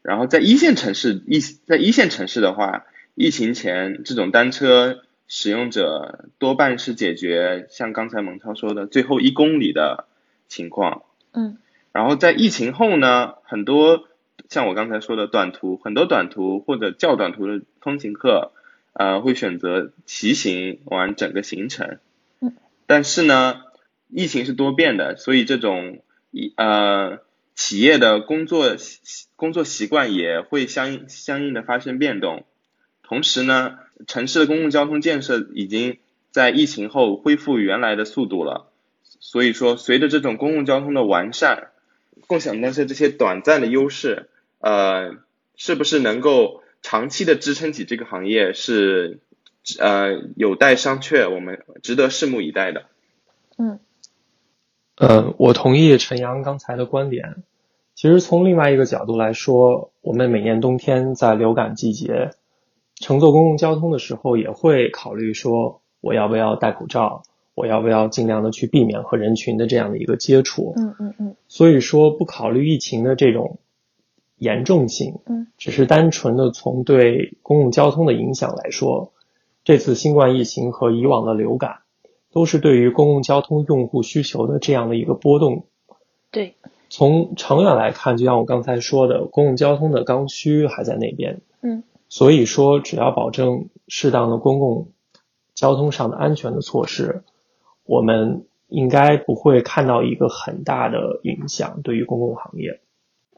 [0.01, 10.09] 然后在一线城市一在一线城市的话，疫情前这种单车使用者多半是解决像刚才蒙超说的最后一公里的
[10.49, 11.57] 情况，嗯，
[11.93, 14.09] 然后在疫情后呢，很多
[14.49, 18.51] 像我刚才说的短途，很多短途或者较短途的通勤客，
[18.93, 21.99] 呃，会选择骑行完整个行程。
[22.41, 22.53] 嗯。
[22.89, 23.61] 但是呢，
[24.09, 27.21] 疫情是多变的，所以这种一呃
[27.55, 32.45] 企业的工作习工作习惯也会相应相应的发生变动。
[33.11, 35.99] 同时呢，城市的公共交通建设已经
[36.31, 38.71] 在疫情后恢复原来的速度了。
[39.03, 41.73] 所以说，随着这种公共交通的完善，
[42.29, 44.29] 共享单车这些短暂的优势，
[44.61, 45.17] 呃，
[45.57, 49.19] 是不是能够长期的支撑起这个行业，是
[49.81, 52.85] 呃有待商榷，我们值得拭目以待的。
[53.59, 53.81] 嗯，
[54.95, 57.43] 呃，我同意陈阳刚才的观点。
[57.97, 62.31] 其实从另外一个角度来说，我们每年冬天在流感季节
[63.01, 67.23] 乘坐公共交通的时候，也会考虑说我要不要戴口罩，
[67.55, 70.75] 我要不要尽量的去避免和人群的这样的一个接触。
[70.77, 73.59] 嗯嗯嗯所以说，不考虑疫情的这种
[74.37, 79.13] 严重性，嗯，只是单纯的从对公共交通的影响来说，
[79.65, 81.79] 这次新冠疫情和以往的流感，
[82.33, 85.65] 都是对于公共交通用户需求的这样的一个波动。
[86.31, 86.55] 对，
[86.91, 91.41] 从长远来看，就像我刚才说的，公共交通的刚需还在那边。
[91.63, 94.89] 嗯，所以说，只要保证适当的公共
[95.55, 97.23] 交通上的安全的措施，
[97.85, 102.81] 我们应该不会看到一个很大的影响对于公共行业。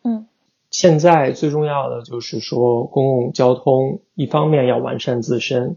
[0.03, 0.27] 嗯
[0.71, 5.77] 现在最重要的就是说，公共交通一方面要完善自身，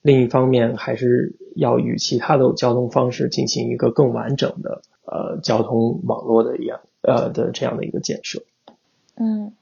[0.00, 8.42] 另一方面还是要与其他的交通方式进行一个更完整的呃交通网络的一样呃的这样的一个建设。
[9.16, 9.52] 嗯。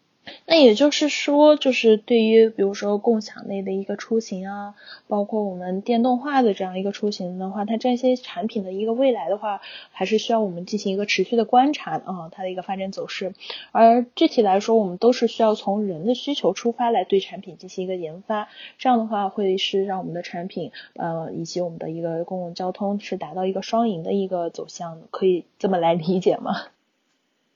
[0.47, 4.75] 那也就是说，就是对于比如说共享类的一个出行啊，
[5.07, 9.61] 包括我们电动化的这样一个出行的话，它这些产品的一个未来的话，
[9.91, 13.35] 还是需要我们进行一个持续的观察啊，它的一个发展走势。
[13.73, 26.55] 而具体来说，我们都是需要从人的需求出发来对产品进行一个研发，这样的话会是让我们的产品呃以及我们的一个公共交通是达到一个双赢的一个走向的，可以这么来理解吗？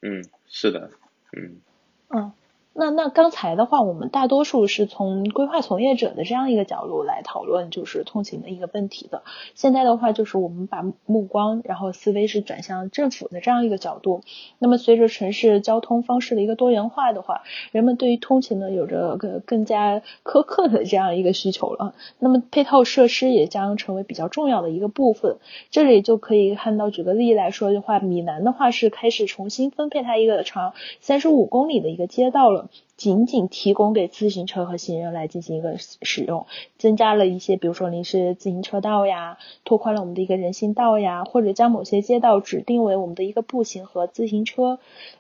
[0.01, 0.91] 嗯，是的，
[1.33, 1.61] 嗯
[2.09, 2.33] 嗯。
[2.75, 9.23] 那那刚才的话，我们大多数是从规划从业者的这样一个角度来讨论，就是通勤的一个问题的。
[9.55, 14.23] 现在的话，就是我们把目光，然后思维是转向政府的这样一个角度。
[14.59, 21.95] 那么随着城市交通方式的一个多元化的话，人们对于通勤呢有着更更加苛刻的这样一个需求了。
[22.19, 25.37] 那么配套设施也将成为比较重要的一个部分。
[25.71, 32.62] 这里就可以看到，举个例来说的话，米兰的话是开始重新分配它一个长三十五公里的一个街道了。
[32.97, 36.47] 仅仅提供给自行车和行人来进行一个使用，
[36.79, 44.79] 增加了一些，比如说临时自行车道呀，拓宽了我们的一个人行道呀，或者将某些街道指定为我们的一个步行和自行车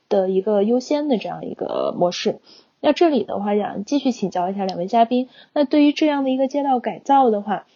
[0.09, 2.41] 的一个优先的这样一个模式。
[2.81, 7.67] 那这里的话，想继续请教一下两位嘉宾，那对于这样的一个街道改造的话，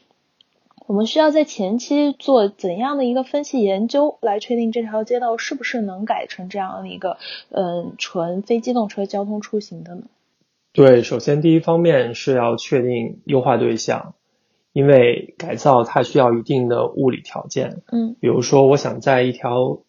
[0.86, 7.18] 我们需要在前期做怎样的一个分析研究，来确定这条街道是不是能改成这样的一个
[7.50, 10.02] 嗯纯非机动车交通出行的呢？
[10.72, 14.14] 对，首先第一方面是要确定优化对象，
[14.72, 17.82] 因为改造它需要一定的物理条件。
[17.90, 19.80] 嗯，比如说我想在一条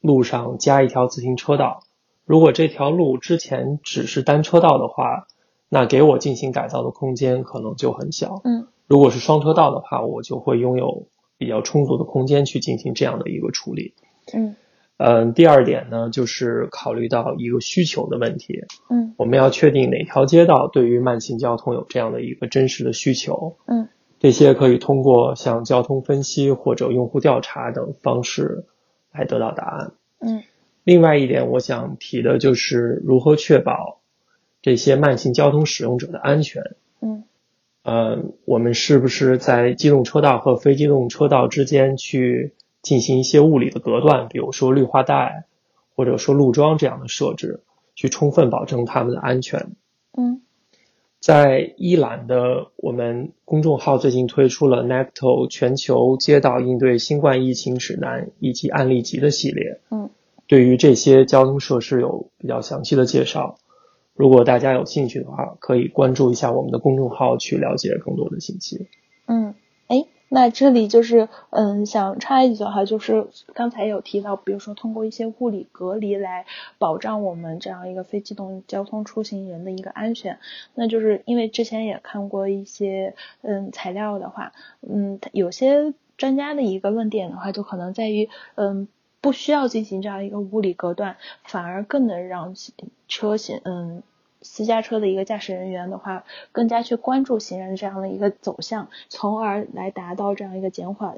[0.00, 1.80] 路上加一条自行车道，
[2.24, 5.26] 如果这条路之前只是单车道的话，
[5.68, 8.40] 那给我进行改造的空间可能就很小。
[8.44, 8.68] 嗯。
[8.94, 13.92] 如果是双车道的话，我就会拥有比较充足的空间去进行这样的一个处理。
[14.32, 14.54] 嗯
[14.98, 18.60] 嗯，第二点呢，就是考虑到一个需求的问题。
[18.88, 23.56] 嗯我们要确定哪条街道对于慢行交通有这样的一个真实的需求。
[23.66, 23.88] 嗯
[24.20, 28.64] 这些可以通过像交通分析或者用户调查等方式
[29.10, 29.94] 来得到答案。
[30.20, 30.44] 嗯
[30.84, 34.02] 另外一点，我想提的就是如何确保
[34.62, 36.76] 这些慢行交通使用者的安全。
[37.00, 37.24] 嗯
[37.84, 45.44] 呃，我们是不是在机动车道和非机动车道之间去进行一些物理的隔断，比如说绿化带，
[45.94, 47.60] 或者说路桩这样的设置，
[47.94, 49.76] 去充分保证他们的安全？
[50.16, 50.40] 嗯
[51.20, 60.10] 在伊朗的我们公众号最近推出了 NACTO 全球街道应对新冠疫情指南以及案例集的系列，嗯
[60.46, 63.56] 对于这些交通设施有比较详细的介绍。
[64.14, 68.86] 如果大家有兴趣的话，可以关注一下我们的公众号，去了解更多的信息。
[69.26, 69.54] 嗯，
[69.88, 76.46] 哎，那这里就是嗯，想插一句哈，就是刚才有提到，比如说通过一些物理隔离来
[76.78, 80.38] 保障我们这样一个非机动交通出行人的一个安全。
[80.74, 88.86] 那就是因为之前也看过一些嗯材料的话，嗯，有些专家的一个论点的话，就可能在于嗯。
[89.24, 92.54] 不需要进行这样一个物理隔断，反而更能让
[93.08, 94.02] 车行嗯
[94.42, 101.16] 私家车的一个驾驶人员的话，更加去关注行人这样的一个走向，从而来达到这样一个减缓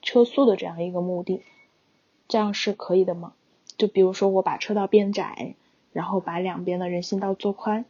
[0.00, 1.42] 车速的这样一个目的，
[2.28, 3.32] 这样是可以的吗？
[3.76, 5.56] 就比如说我把车道变窄，
[5.92, 7.84] 然后把两边的人行道做宽，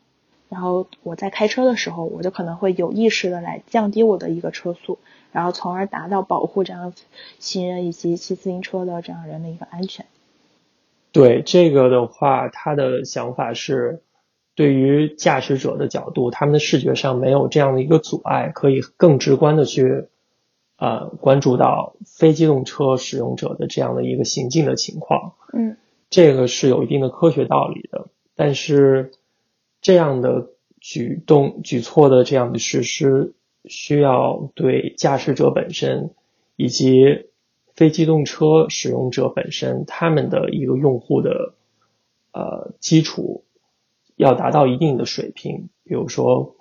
[0.48, 4.98] 然后我在开车的时候，我就可能会有意识的来降低我的一个车速。
[5.35, 6.94] 然后，从而达到保护这样
[7.40, 10.07] 行人以及骑自行车的这样人的一个安全。
[11.11, 14.01] 对这个的话，他的想法是，
[14.55, 20.07] 对于驾驶者的角度，他们的视觉上没有这样的一个阻碍，可以更直观的去
[20.79, 25.33] 呃关注到非机动车使用者的这样的一个行进的情况。
[25.53, 25.77] 嗯，
[26.11, 29.11] 这个是有一定的科学道理的，但是
[29.81, 33.35] 这样的举动举措的这样的实施。
[33.66, 36.11] 需要对驾驶者本身
[36.57, 37.29] 以及
[37.74, 41.55] 非机动车使用者本身，他们的一个用户的
[42.33, 43.44] 呃基础
[44.16, 45.70] 要达到一定的水平。
[45.83, 46.57] 比如说，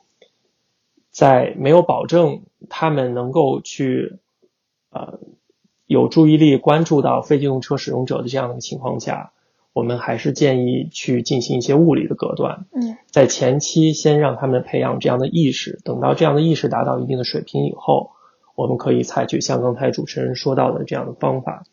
[1.11, 4.19] 在没有保证他们能够去
[4.89, 5.19] 呃
[5.85, 9.32] 有注意力关注到非机动车使用者的这样的情况下。
[9.73, 18.11] 我们还是建议去进行一些物理的隔断，嗯，在前期先让他们培养这样的意识，等到这样的意识达到一定的水平以后，
[18.55, 21.63] 我们可以采取像刚才主持人说到的这样的方法，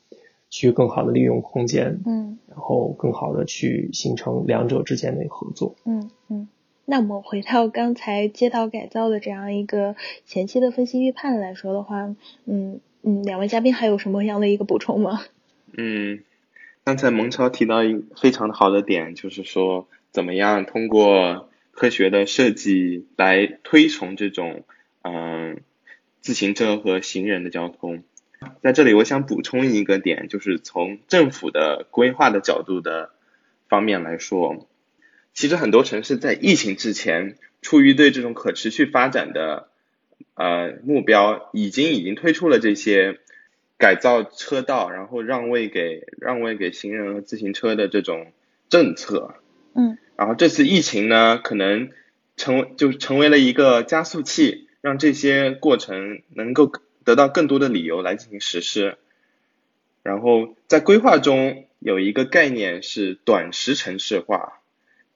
[0.49, 6.49] 去更好的利用空间，嗯，然后更好的去形成两者之间的合作，嗯嗯。
[6.87, 15.21] 那我们回到刚才街道改造的这样一个前期的分析预判来说的话，嗯嗯，两位嘉宾还有什么样的一个补充吗？
[15.77, 16.21] 嗯。
[16.83, 24.65] 刚才蒙超提到一非常好的点，就是说怎么样通过科学的设计来推崇这种
[25.03, 25.61] 嗯
[26.21, 28.03] 自行车和行人的交通。
[28.63, 33.11] 在这里，我想补充一个点，就是从政府的规划的角度的
[33.69, 34.67] 方面来说，
[35.35, 39.69] 其实很多城市在疫情之前，出于对这种可持续发展的
[40.35, 43.21] 呃目标，已经已经推出了这些。
[43.81, 48.31] 改造车道，然后让位给让位给行人和自行车的这种
[48.69, 49.37] 政策，
[49.75, 51.89] 嗯，然后这次疫情呢，可能
[52.37, 56.71] 成就成为了一个加速器，让这些过程能够
[57.05, 58.99] 得到更多的理由来进行实施。
[60.03, 64.61] 然后在规划中有一个概念是短时城市化，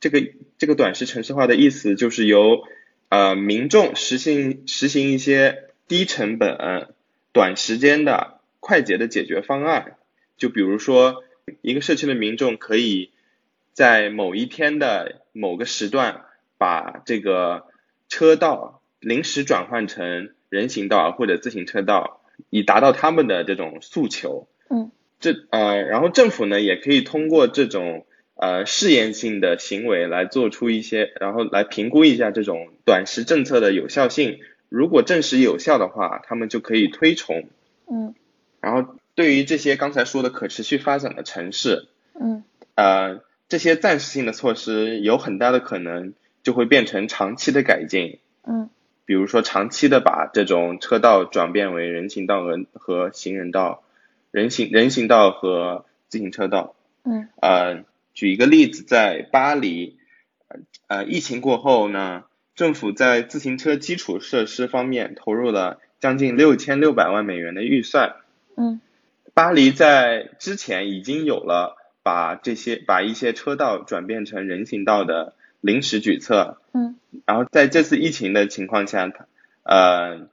[0.01, 0.23] 这个
[0.57, 2.63] 这个短时城市化的意思就是由
[3.11, 6.89] 呃民众实行实行一些低成本、
[7.33, 8.34] 短时间的。
[8.65, 9.99] 快捷的解决方案，
[10.39, 11.23] 就比如说，
[11.61, 13.11] 一个社区的民众可以
[13.75, 16.25] 在某一天的某个时段，
[16.57, 17.67] 把这个
[18.09, 24.49] 车道临时转换成人行道或者自行车道，以达到他们的这种诉求。
[24.71, 34.39] 嗯，这呃，然后政府呢也可以通过这种呃试验性的行为来做出一些，然后来评估一下这种短时政策的有效性。
[34.71, 37.51] 如果证实有效的话，他们就可以推崇。
[37.93, 38.15] 嗯。
[38.65, 41.87] 然后，对于这些刚才说的可持续发展的城市，
[42.19, 42.43] 嗯，
[42.77, 48.71] 呃，这些暂时性的措施有很大的可能就会变成长期的改进，嗯，
[49.05, 53.85] 比如说长期的把这种车道转变为人行道和和行人道，
[54.31, 56.75] 人行人行道和自行车道，
[57.05, 59.99] 嗯，呃，举一个例子，在巴黎，
[60.87, 62.25] 呃，疫情过后呢，
[62.55, 68.17] 政府在自行车基础设施方面投入了将近六千六百万美元的预算。
[68.57, 68.81] 嗯，
[69.35, 76.59] 巴黎在之前已经有了把这些把一些车道转变成人行道的临时举措。
[76.73, 79.27] 嗯，然后在这次疫情的情况下，他
[79.63, 80.29] 呃，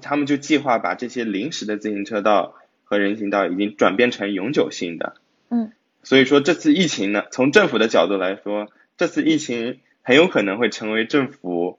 [0.00, 2.54] 他们就计划把这些临时的自行车道
[2.84, 5.14] 和人行道已经转变成永久性的。
[5.48, 11.78] 嗯，所以说这次疫情呢，从政府的角度来说，这次疫情很有可能会成为政府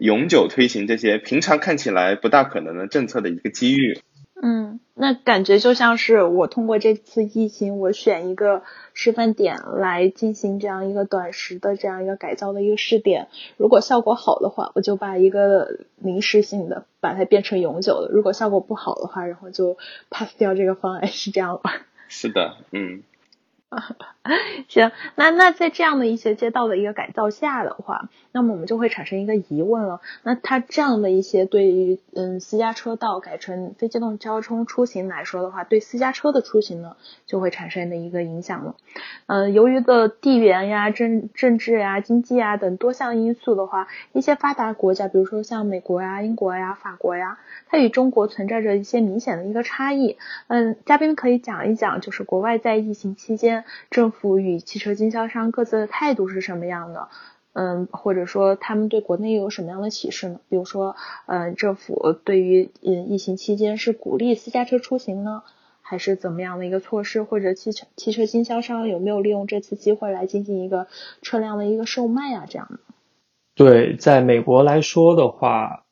[0.00, 4.00] 永久推行这些平常看起来不大可能的政策的一个机遇。
[4.40, 8.62] 嗯，那感觉就像是我通过这次疫情，我选一个
[8.94, 13.28] 示范点来进行这样一个短时的这样一个改造的一个试点。
[13.56, 19.76] 如果效果好的话，我就把一个临时性的把它变成永久的；如果效果不好的话，然后就
[20.08, 21.86] pass 掉这个方案，是这样吧？
[22.08, 23.02] 是的，嗯。
[24.68, 30.00] 行，那那在这样的一些街道的一个改造下的话，那么我们就会产生一个疑问了。
[30.22, 36.96] 那它这样的一些对于嗯私家车道改成非机动交通出行来说的话，对私家车的出行呢
[37.26, 38.74] 就会产生的一个影响了。
[39.26, 47.38] 嗯，由于的地缘呀、政政治呀、经济呀等多项因素的话，一些发达国家，比如说像美国呀、英国呀、法国呀，
[47.68, 50.16] 它与中国存在着一些明显的一个差异。
[50.46, 53.57] 嗯，嘉宾可以讲一讲，就是国外在疫情期间
[53.90, 54.38] 政府。
[54.38, 57.08] 与汽车经销商各自的态度是什么样的？
[57.54, 60.40] 嗯，或者说他们对国内有什么样的启示呢？
[60.48, 60.94] 比如说，
[61.26, 65.42] 嗯，政府对于嗯疫情期间是鼓励私家车出行呢，
[65.82, 67.24] 还是怎么样的一个措施？
[67.24, 70.86] 或者汽车汽车经销商有没有利用这次机会来进行一个
[71.22, 72.44] 车辆的一个售卖啊？
[72.48, 72.78] 这样的？
[73.56, 75.84] 对，在美国来说的话，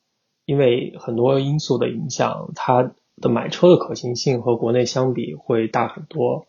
[0.45, 6.45] 因为很多因素的影响，它的买车的可行性和国内相比会大很多。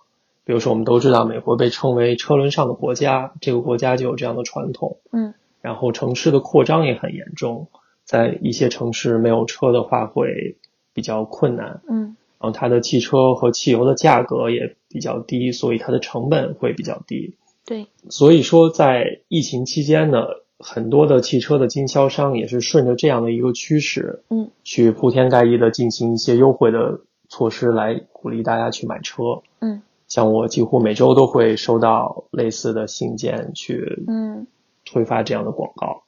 [0.49, 4.97] 比如说，我们都知道美国被称为车轮上的国家，这个国家就有这样的传统。
[5.13, 7.69] 嗯，然后城市的扩张也很严重，
[8.07, 10.57] 在一些城市没有车的话会
[10.95, 11.83] 比较困难。
[11.87, 17.35] 嗯，然后它的汽车和汽油的价格也比较低，所以它的成本会比较低。
[17.67, 20.29] 对，所以说在疫情期间呢，
[20.59, 29.43] 很多的汽车的经销商也是顺着这样的一个趋势，嗯，去铺天盖地的进行一些优惠的措施来鼓励大家去买车。
[29.59, 29.83] 嗯。
[30.09, 34.47] 像我几乎每周都会收到类似的信件，去嗯
[34.85, 36.03] 推发这样的广告。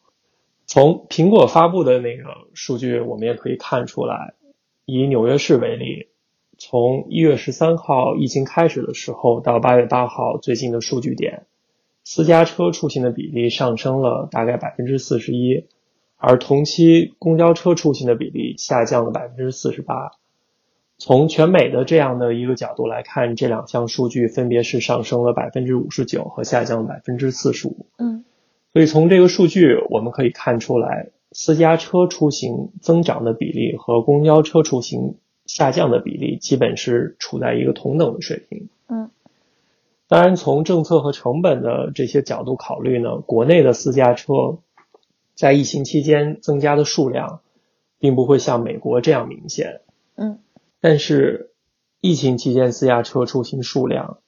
[0.67, 2.25] 从苹果发布的那个
[2.55, 4.35] 数据，我们也可以看出来，
[4.87, 6.09] 以纽约市为例，
[6.57, 11.47] 从一月十三号疫情开始的时候到八月八号最近的数据点，
[12.05, 15.67] 私家车出行的比例上升了大概百分之四十一，
[16.17, 20.13] 而同期公交车出行的比例下降了百分之四十八。
[21.01, 27.87] 从全美的这样的一个角度来看，这两项数据分别是上升了百分之五十九和下降百分之四十五。
[27.97, 28.27] 嗯，
[28.75, 35.15] 所以从这个数据我们可以看出来，私家车出行增长的比例和公交车出行
[35.47, 38.69] 下降的比例基本是处在一个同等的水平。
[38.87, 39.11] 嗯，
[40.07, 44.59] 当然从政策和成本的这些角度考虑呢，国内的私家车
[45.35, 47.41] 在疫情期间增加的数量，
[47.99, 49.81] 并不会像美国这样明显。
[50.15, 50.41] 嗯。
[50.81, 51.53] 但是，
[52.01, 54.19] 疫情期间私家车出行数量，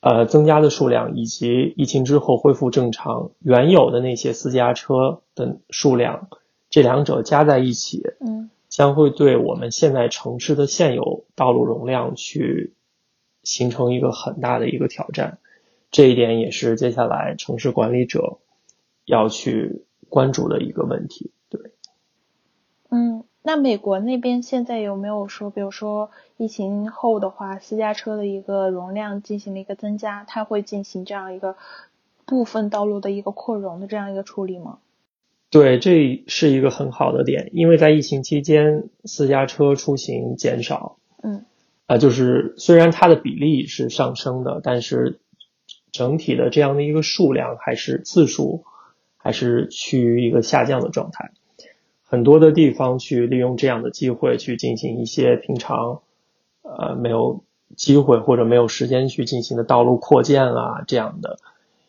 [0.00, 6.28] 呃，增加的数量以及疫情之后恢复正常原有的那些私家车的数量，
[6.70, 12.72] 这两者加在一起，嗯，将会对我们现在城市的现有道路容量去
[13.42, 15.38] 形成一个很大的一个挑战。
[15.90, 18.38] 这一点也是接下来城市管理者
[19.04, 21.33] 要去关注的一个问题。
[23.46, 31.54] 那美国那边现在有没有说，比如说疫情后的话，私家车的一个容量进行了一个增加，它会进行这样一个
[32.24, 34.78] 部分道路的一个扩容的这样一个处理吗？
[35.50, 41.44] 对，这是一个很好的点，因为在疫情期间私家车出行减少，嗯，
[41.84, 45.20] 啊，就是虽然它的比例是上升的，但是
[45.92, 48.64] 整体的这样的一个数量还是次数
[49.18, 51.30] 还是趋于一个下降的状态。
[52.14, 56.02] 很多的地方去利用这样的机会去进行一些平常，
[56.62, 57.42] 呃没有
[57.74, 61.38] 机会或者没有时间去进行的道路扩建啊这样的，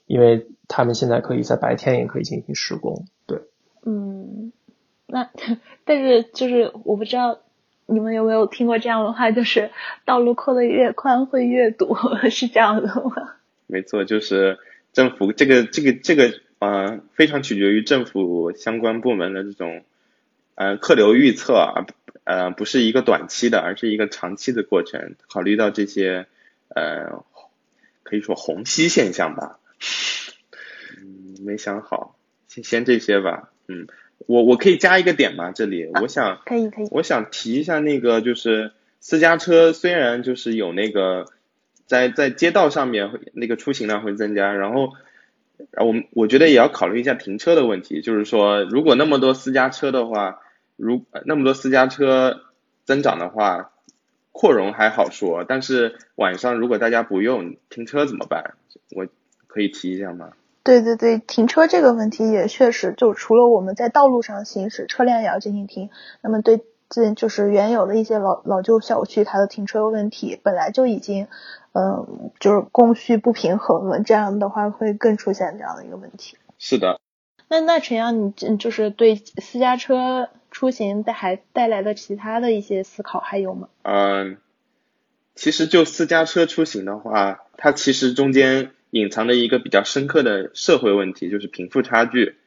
[0.08, 3.06] 因为他们现在可以在白天也可以进行施工。
[3.28, 3.42] 对，
[3.86, 4.52] 嗯，
[5.06, 5.30] 那
[5.84, 7.38] 但是就是我不知道
[7.86, 9.70] 你们有没有听过这样的话，就是
[10.06, 11.96] 道路扩得越宽会越堵，
[12.32, 13.36] 是这样的吗？
[13.68, 14.58] 没错，就是
[14.92, 19.84] 政府这个这个这个呃非常取决于政府相关部门的这种。
[20.56, 21.86] 呃，客流预测啊，
[22.24, 25.16] 呃，不是一个短期的，而是一个长期的过程。
[25.30, 26.28] 考虑到这些，
[26.70, 27.24] 呃，
[28.04, 29.60] 可以说虹吸现象吧。
[30.98, 33.52] 嗯，没想好，先先这些吧。
[33.68, 33.88] 嗯，
[34.28, 35.52] 我我可以加一个点吗？
[35.52, 41.26] 这里，我想可以可以，我想提一下那个，就是私家车虽然就是有那个
[41.86, 44.94] 在在街道上面那个出行量会增加，然后。
[45.72, 50.42] 然后我们我觉得也要考虑一下停车的问题，就是说，如果那么多私家车的话，
[50.76, 52.42] 如那么多私家车
[52.86, 53.72] 增长的话，
[54.32, 58.56] 扩容还好说，但是晚上如果大家不用停车怎么办？
[58.96, 59.08] 我
[59.48, 60.32] 可以提一下吗？
[60.64, 65.90] 对对对，停车这个问题也确实，就除了我们在道路上行驶，车辆也要进行停。
[66.22, 71.28] 那么对这就是原有的一些老老旧小区，它的停车问题本来就已经。
[71.78, 76.38] 嗯，就是供需不平衡了，这样的话会更出现这样的一个问题。
[76.58, 77.02] 是的。
[77.50, 83.68] 那那陈阳，你就是对私家车出行带还带来的其他的一些思考还有吗？
[83.82, 84.38] 嗯，
[85.36, 92.38] 其实就私家车出行的话，它其实中间隐藏着一个比较深刻的社会问题，就是贫富差距。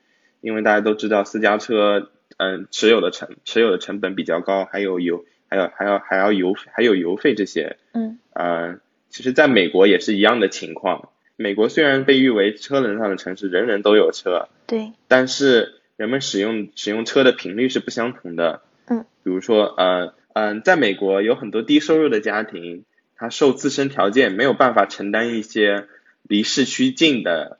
[0.40, 7.76] 因为大家都知道私家车，嗯，持有的成持有的成本比较高，还有油，还有还要还要油还有油费这些。
[7.92, 8.18] 嗯。
[8.32, 8.78] 呃，
[9.10, 11.10] 其实在美国也是一样的情况。
[11.36, 14.48] 美国虽然被誉为车轮上的城市，人人都有车。
[14.66, 14.94] 对。
[15.08, 18.62] 但是人们使用使用车的频率是不相同的。
[18.86, 19.04] 嗯。
[19.22, 20.14] 比如说，呃。
[20.34, 22.84] 嗯，在美国有很多低收入的家庭，
[23.16, 25.88] 他受自身条件没有办法承担一些
[26.22, 27.58] 离市区近的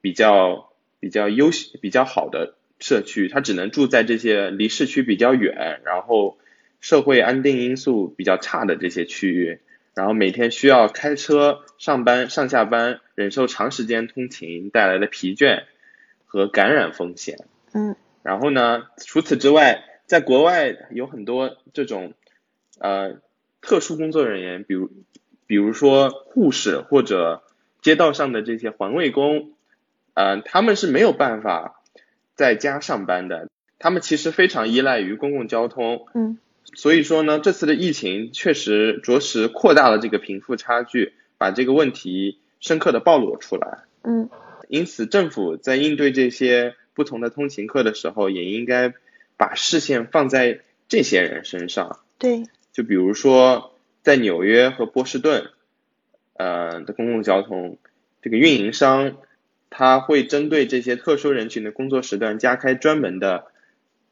[0.00, 0.70] 比较
[1.00, 1.50] 比较优
[1.82, 6.38] 比较好的社区，他只能住在这些离市区比较远，然后
[6.80, 9.58] 社会安定因素比较差的这些区域，
[9.94, 15.64] 然后每天需要开车上班上下班，忍受长时间通勤带来的疲倦
[16.24, 17.36] 和感染风险。
[17.74, 19.84] 嗯，然后呢，除此之外。
[20.06, 22.12] 在国外有很多这种
[22.78, 23.22] 呃
[23.62, 24.90] 特殊工作人员，比如
[25.46, 27.42] 比如说护士或者
[27.80, 29.54] 街道上的这些环卫工，
[30.12, 31.80] 呃，他们是没有办法
[32.34, 33.48] 在家上班的，
[33.78, 36.04] 他们其实非常依赖于公共交通。
[36.12, 36.38] 嗯。
[36.74, 43.84] 所以说呢，这次的疫情确实着实扩大了这个贫富差距，把这个问题深刻的暴露出来。
[44.02, 44.28] 嗯。
[44.68, 48.94] 因此，政府在应对这些不同的通勤客的时候，也应该。
[49.36, 53.74] 把视线放在这些人身上，对，就比如说
[54.04, 55.50] 在纽约和波士顿，
[56.34, 57.76] 呃的公共交通，
[58.22, 59.16] 这个运营商
[59.70, 63.46] 他会针对这些特殊人群的工作时段加开专门的，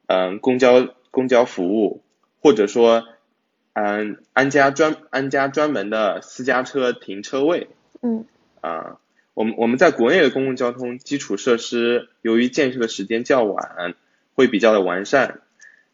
[0.06, 2.02] 嗯公交公交服务，
[2.40, 3.06] 或者说，
[3.74, 7.68] 嗯安家专安家专门的私家车停车位，
[8.02, 8.24] 嗯，
[8.60, 8.98] 啊，
[9.34, 13.94] 我们我们在国内的公共交通基础设施由于建设的时间较晚。
[14.34, 15.42] 会比较的完善，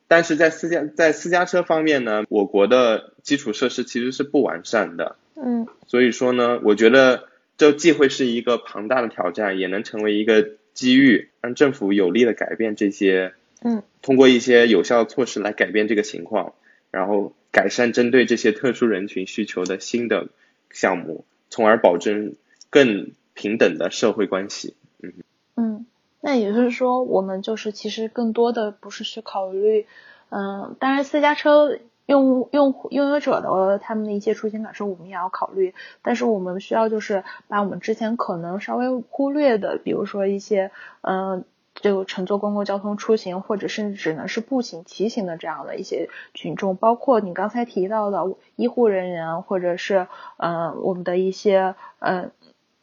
[0.06, 5.16] 但是在私家在私家车方面呢，我国的基础设施其实是不完善的。
[5.34, 13.32] 嗯，所以说呢，我觉得这既会是一个庞大的挑战，也能成为一个机遇，让政府有力的改变这些。
[13.60, 16.54] 嗯，通过一些有效措施来改变这个情况，
[16.92, 20.28] 然后改善针对这些特殊人群需求的新的
[20.70, 22.34] 项目，从而保证
[22.70, 24.74] 更平等的社会关系。
[25.00, 25.12] 嗯
[25.54, 25.86] 嗯。
[26.20, 29.86] 那也就是说，我们就是其实更多的不是去考虑，
[30.30, 35.74] 嗯，当然私家车用用拥有者的他们的一些出行感受，我们也要考虑。
[36.02, 40.72] 但是我们需要就是把我们之前可能稍微忽略的，比如说一些，
[41.02, 41.44] 嗯，
[41.76, 48.26] 就乘坐公共交通出行，或者甚至只能是步行、骑行的这样的一些群众，包括你刚才提到的
[48.56, 52.32] 医护人员，或者是嗯我们的一些嗯。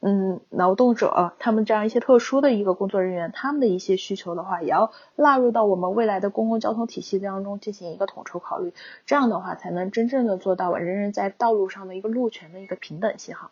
[0.07, 8.71] 嗯，劳动者他们这样一些特殊的一个工作人员，他们的一些需求的话，也要纳入到我们未来的公共交通体系当中进行一个统筹考虑。
[9.07, 13.49] 这样的话，才能真正的做到人人在道路上的一个路权的一个平等性哈。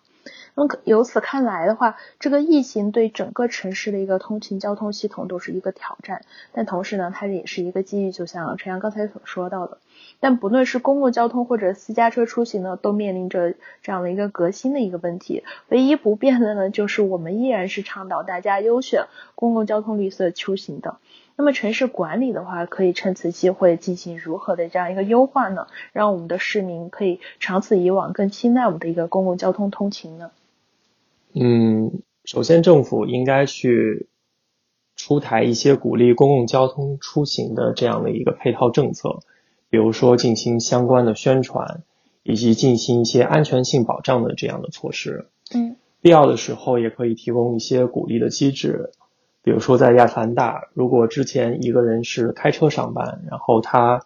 [0.56, 8.12] 那么由此看来的话，这个疫情对整个城市的一个通勤交通系统都是一个挑战，但同时呢，它也是一个机遇。
[8.12, 9.80] 就像陈阳刚才所说到的。
[10.20, 15.44] 但不论是公共交通或者私家车出行呢，都面临着这样的一个革新的一个问题。
[15.70, 20.98] 唯一不变的呢，就是我们依然是倡导大家优选公共交通绿色出行的。
[21.36, 25.68] 那么城市管理的话，可以趁此机会进行如何的这样一个优化呢？
[25.92, 30.32] 让我们的市民可以长此以往更青睐我们的一个公共交通通勤呢？
[31.34, 34.08] 嗯，首先政府应该去
[34.96, 39.20] 出台一些鼓励公共交通出行的这样的一个配套政策。
[39.70, 41.82] 比如说进行相关的宣传，
[42.22, 45.26] 以及进行一些安全性保障的这样的措施。
[45.52, 48.92] 嗯，必要的时候也可以提供一些鼓励的机制。
[49.44, 54.06] 比如说在亚特兰大，如果之前一个人是开车上班，然后他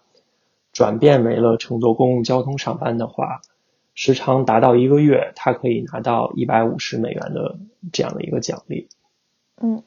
[0.73, 3.41] 转变为了乘坐公共交通上班的话，
[3.93, 7.59] 时长达到一个月，他可以拿到一百五十美元的
[7.93, 8.89] 这样的一个奖励。
[9.61, 9.83] 嗯，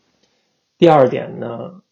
[0.79, 1.83] 第二点呢，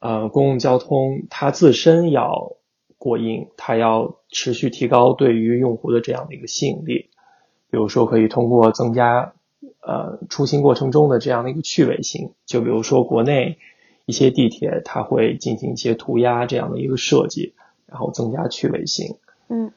[0.00, 2.56] 呃，公共交通它自身要。
[2.98, 7.10] 过硬，它要持续提高对于用户的这样的一个吸引力，
[7.70, 9.34] 比如说可以通过增加
[9.80, 13.58] 呃出行过程中的这样的一个趣味性，就比如说国内
[14.04, 17.54] 一些地铁它会进行一些涂鸦这样的一个设计，
[17.86, 19.16] 然后增加趣味性。
[19.48, 19.72] 嗯，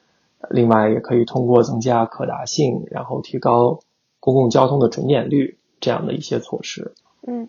[0.50, 3.80] 另外也可以通过增加可达性，然后提高
[4.20, 6.94] 公共交通的准点率这样的一些措施。
[7.28, 7.48] 嗯。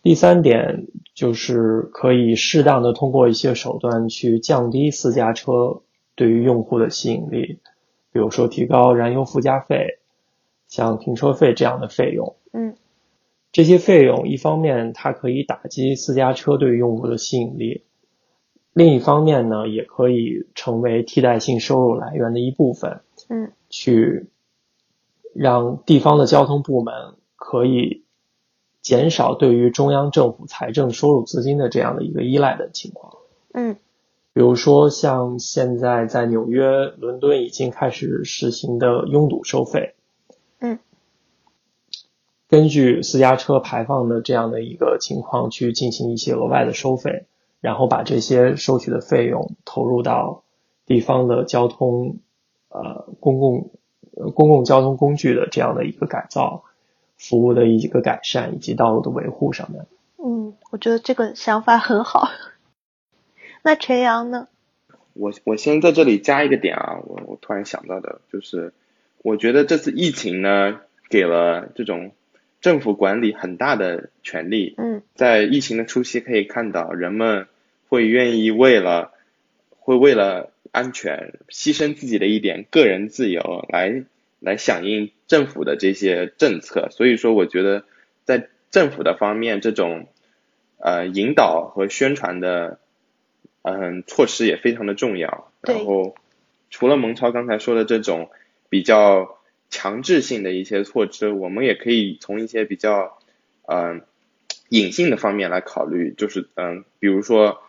[0.00, 5.82] 第三点就是可以适当的通过一些手段去降低私家车
[6.14, 7.58] 对于用户的吸引力，
[8.12, 9.97] 比如说提高燃油附加费，
[10.68, 12.36] 像停车费这样的费用。
[12.52, 12.76] 嗯，
[13.50, 17.84] 这些费用一方面它可以打击私家车对用户的吸引力，
[18.72, 23.00] 另一方面呢，也可以成为替代性收入来源的一部分。
[23.28, 24.28] 嗯，去
[25.34, 26.94] 让地方的交通部门
[27.36, 28.04] 可以
[28.80, 33.14] 减少对于中央政府财政收入资金的这样的一个依赖的情况。
[33.52, 33.74] 嗯，
[34.32, 39.94] 比如说像现在在纽约、伦敦已经开始实行的拥堵收费。
[42.48, 47.26] 嗯，根据私家车排放的这样的一个情况去进行一些额外的收费，
[47.60, 50.42] 然后把这些收取的费用投入到
[50.86, 52.18] 地方的交通。
[52.70, 53.70] 呃，公共
[54.34, 56.64] 公共交通工具的这样的一个改造，
[57.16, 59.86] 服务的一个改善以及道路的维护上面。
[60.22, 62.28] 嗯，我觉得这个想法很好。
[63.64, 64.48] 那陈阳呢？
[65.14, 68.74] 我我先在这里加一个点啊，我我突然想到的就是，
[69.22, 72.10] 我觉得这次疫情呢，给了这种
[72.60, 74.74] 政府管理很大的权利。
[74.78, 77.46] 嗯，在疫情的初期可以看到，人们
[77.88, 79.12] 会愿意为了
[79.78, 80.50] 会为了。
[80.70, 84.04] 安全，牺牲自己的一点个人自由来
[84.38, 87.84] 来响应政府的这些政策，所以说我觉得
[88.26, 90.08] 在政府的方面，这种
[90.76, 92.78] 呃引导和宣传的
[93.62, 95.50] 嗯措施也非常的重要。
[95.62, 96.14] 然后
[96.68, 98.30] 除了蒙超刚才说的这种
[98.68, 99.37] 比较
[99.78, 103.16] 强制性的一些措施，我们也可以从一些比较
[103.66, 104.02] 嗯
[104.70, 107.62] 隐性的方面来考虑，就是嗯比如说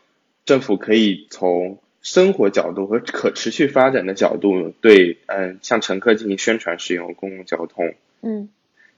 [0.43, 7.93] 政府可以从生活角度和可持续发展的角度，对，嗯，向乘客进行宣传使用公共交通。
[8.21, 8.49] 嗯，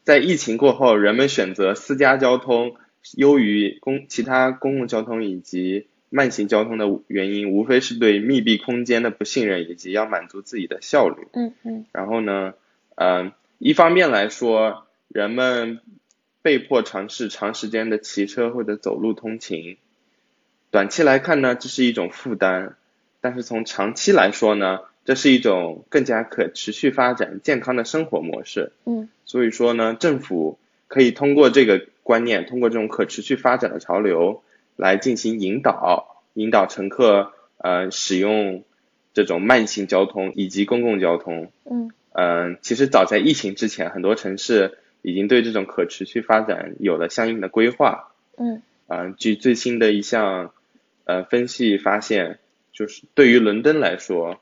[0.03, 2.75] 在疫情过后，人们选择私家交通
[3.17, 11.27] 优于公其他公共交通以及慢行交通的原因，无非是对密闭空间的不信任，以及要满足自己的效率。
[11.33, 11.85] 嗯嗯。
[11.91, 12.53] 然后呢，
[12.95, 15.79] 嗯，一方面来说，人们
[16.41, 19.77] 被迫尝试长时间的骑车或者走路通勤，
[20.69, 22.75] 短期来看呢，这是一种负担。
[23.23, 28.71] 但是从长期来说呢，这是一种更加可持续发展、健康的生活模式。
[28.85, 34.41] 嗯，所以说呢，政府可以通过这个观念，通过这种可持续发展的潮流
[34.75, 38.63] 来进行引导，引导乘客呃使用
[39.13, 41.51] 这种慢行交通以及公共交通。
[41.65, 48.13] 嗯，嗯，其实早在疫情之前，很多城市已经对这种可持续发展有了相应的规划。
[48.37, 50.53] 嗯，啊，据最新的一项
[51.05, 52.39] 呃分析发现。
[52.73, 54.41] 就是对于伦敦来说，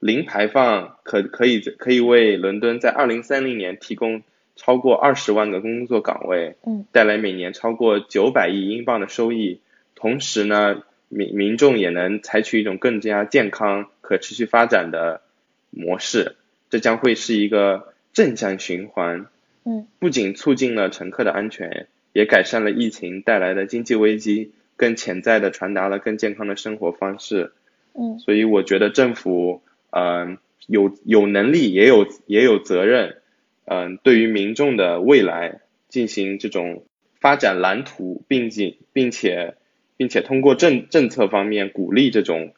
[0.00, 4.22] 零排放可可以可以为伦敦在二零三零年提供
[4.56, 9.60] 超过二十万个工作岗位，嗯，带来每年超过九百亿英镑的收益。
[9.94, 15.22] 同时呢，民民众也能采取一种更加健康、可持续发展的
[15.70, 16.34] 模式，
[16.70, 19.26] 这将会是一个正向循环。
[19.64, 27.52] 嗯，不仅促进了乘客的安全，也改善了疫情带来的经济危机，更潜在的传达了更健康的生活方式。
[27.92, 29.60] 嗯，所以我觉得政府
[29.90, 33.18] 嗯有有能力也有也有责任，
[33.66, 36.84] 嗯对于民众的未来进行这种
[37.20, 39.56] 发展蓝图，并且并且
[39.98, 42.54] 并且通过政政策方面鼓励这种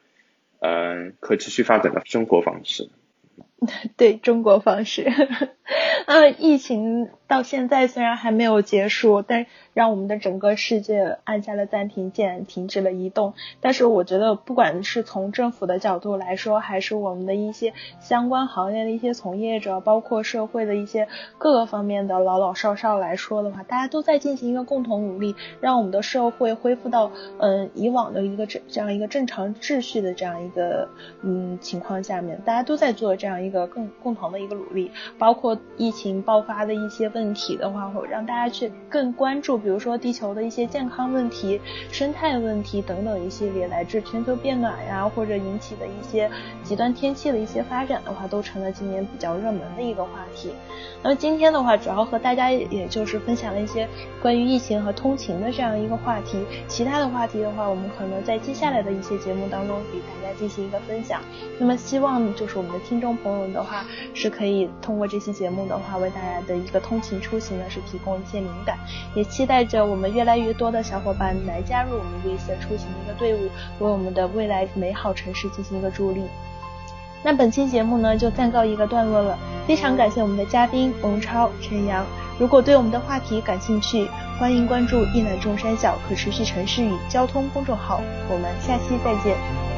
[0.59, 2.87] 嗯可持续发展的生活方式。
[3.97, 5.09] 对中国方式，
[6.07, 13.33] 嗯，疫情到现在虽然还没有结束，但让我们的整个世界按下了暂停键，停止了移动。
[13.61, 21.07] 但是我觉得，不管是从政府的角度来说，还是我们的一些相关行业的一些从业者，包括社会的一些
[21.37, 30.89] 各个方面的老老少少来说的话，大家都在进行一个共同努力，让我们的社会恢复到嗯以往的一个这这样一个正常秩序的这样一个
[31.21, 33.52] 嗯情况下面，大家都在做这样一。
[33.52, 46.29] 个更共同的一个努力，包括疫情爆发的一些问题的话，会让大家去更关注，比如说地球的一些健康问题、生态问题等等一系列，乃至全球变暖呀，或者引起的一些
[46.63, 50.51] 极端天气的一些发展的话，都成了今年比较热门的一个话题。
[51.03, 53.87] 那么今天的话，主要和大家也就是分享了一些
[54.21, 61.21] 关于疫情和通勤的这样一个话题，其他的话题的话，我们可能在接下来的一些节目当中给大家进行一个分享。
[61.59, 63.42] 那么希望就是我们的听众朋友。
[63.51, 63.83] 的话
[64.13, 68.77] 是可以通过这期节目的话，为大家的一个通勤出行呢是提供一些灵感，
[69.15, 76.21] 也期待着我们越来越多的小伙伴来加入我们绿色出行的一个队伍，为我们的未来美好城市进行一个助力。
[77.25, 82.05] 那本期节目呢就暂告一个段落了，非常感谢我们的嘉宾翁超、陈阳。
[82.37, 88.01] 如果对我们的话题感兴趣，欢迎关注“一览众山小可持续城市与交通”公众号。
[88.29, 89.72] 我们下期再见。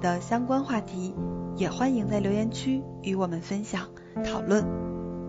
[0.00, 1.14] 的相关话题，
[1.56, 3.88] 也欢迎在留言区与我们分享
[4.24, 4.64] 讨论。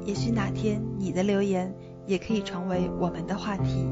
[0.06, 1.74] 也许哪天你的留言
[2.08, 3.86] 也可以成为我们的话题。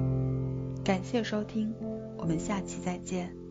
[0.83, 1.73] 感谢收听，
[2.17, 3.46] 我们下期再见。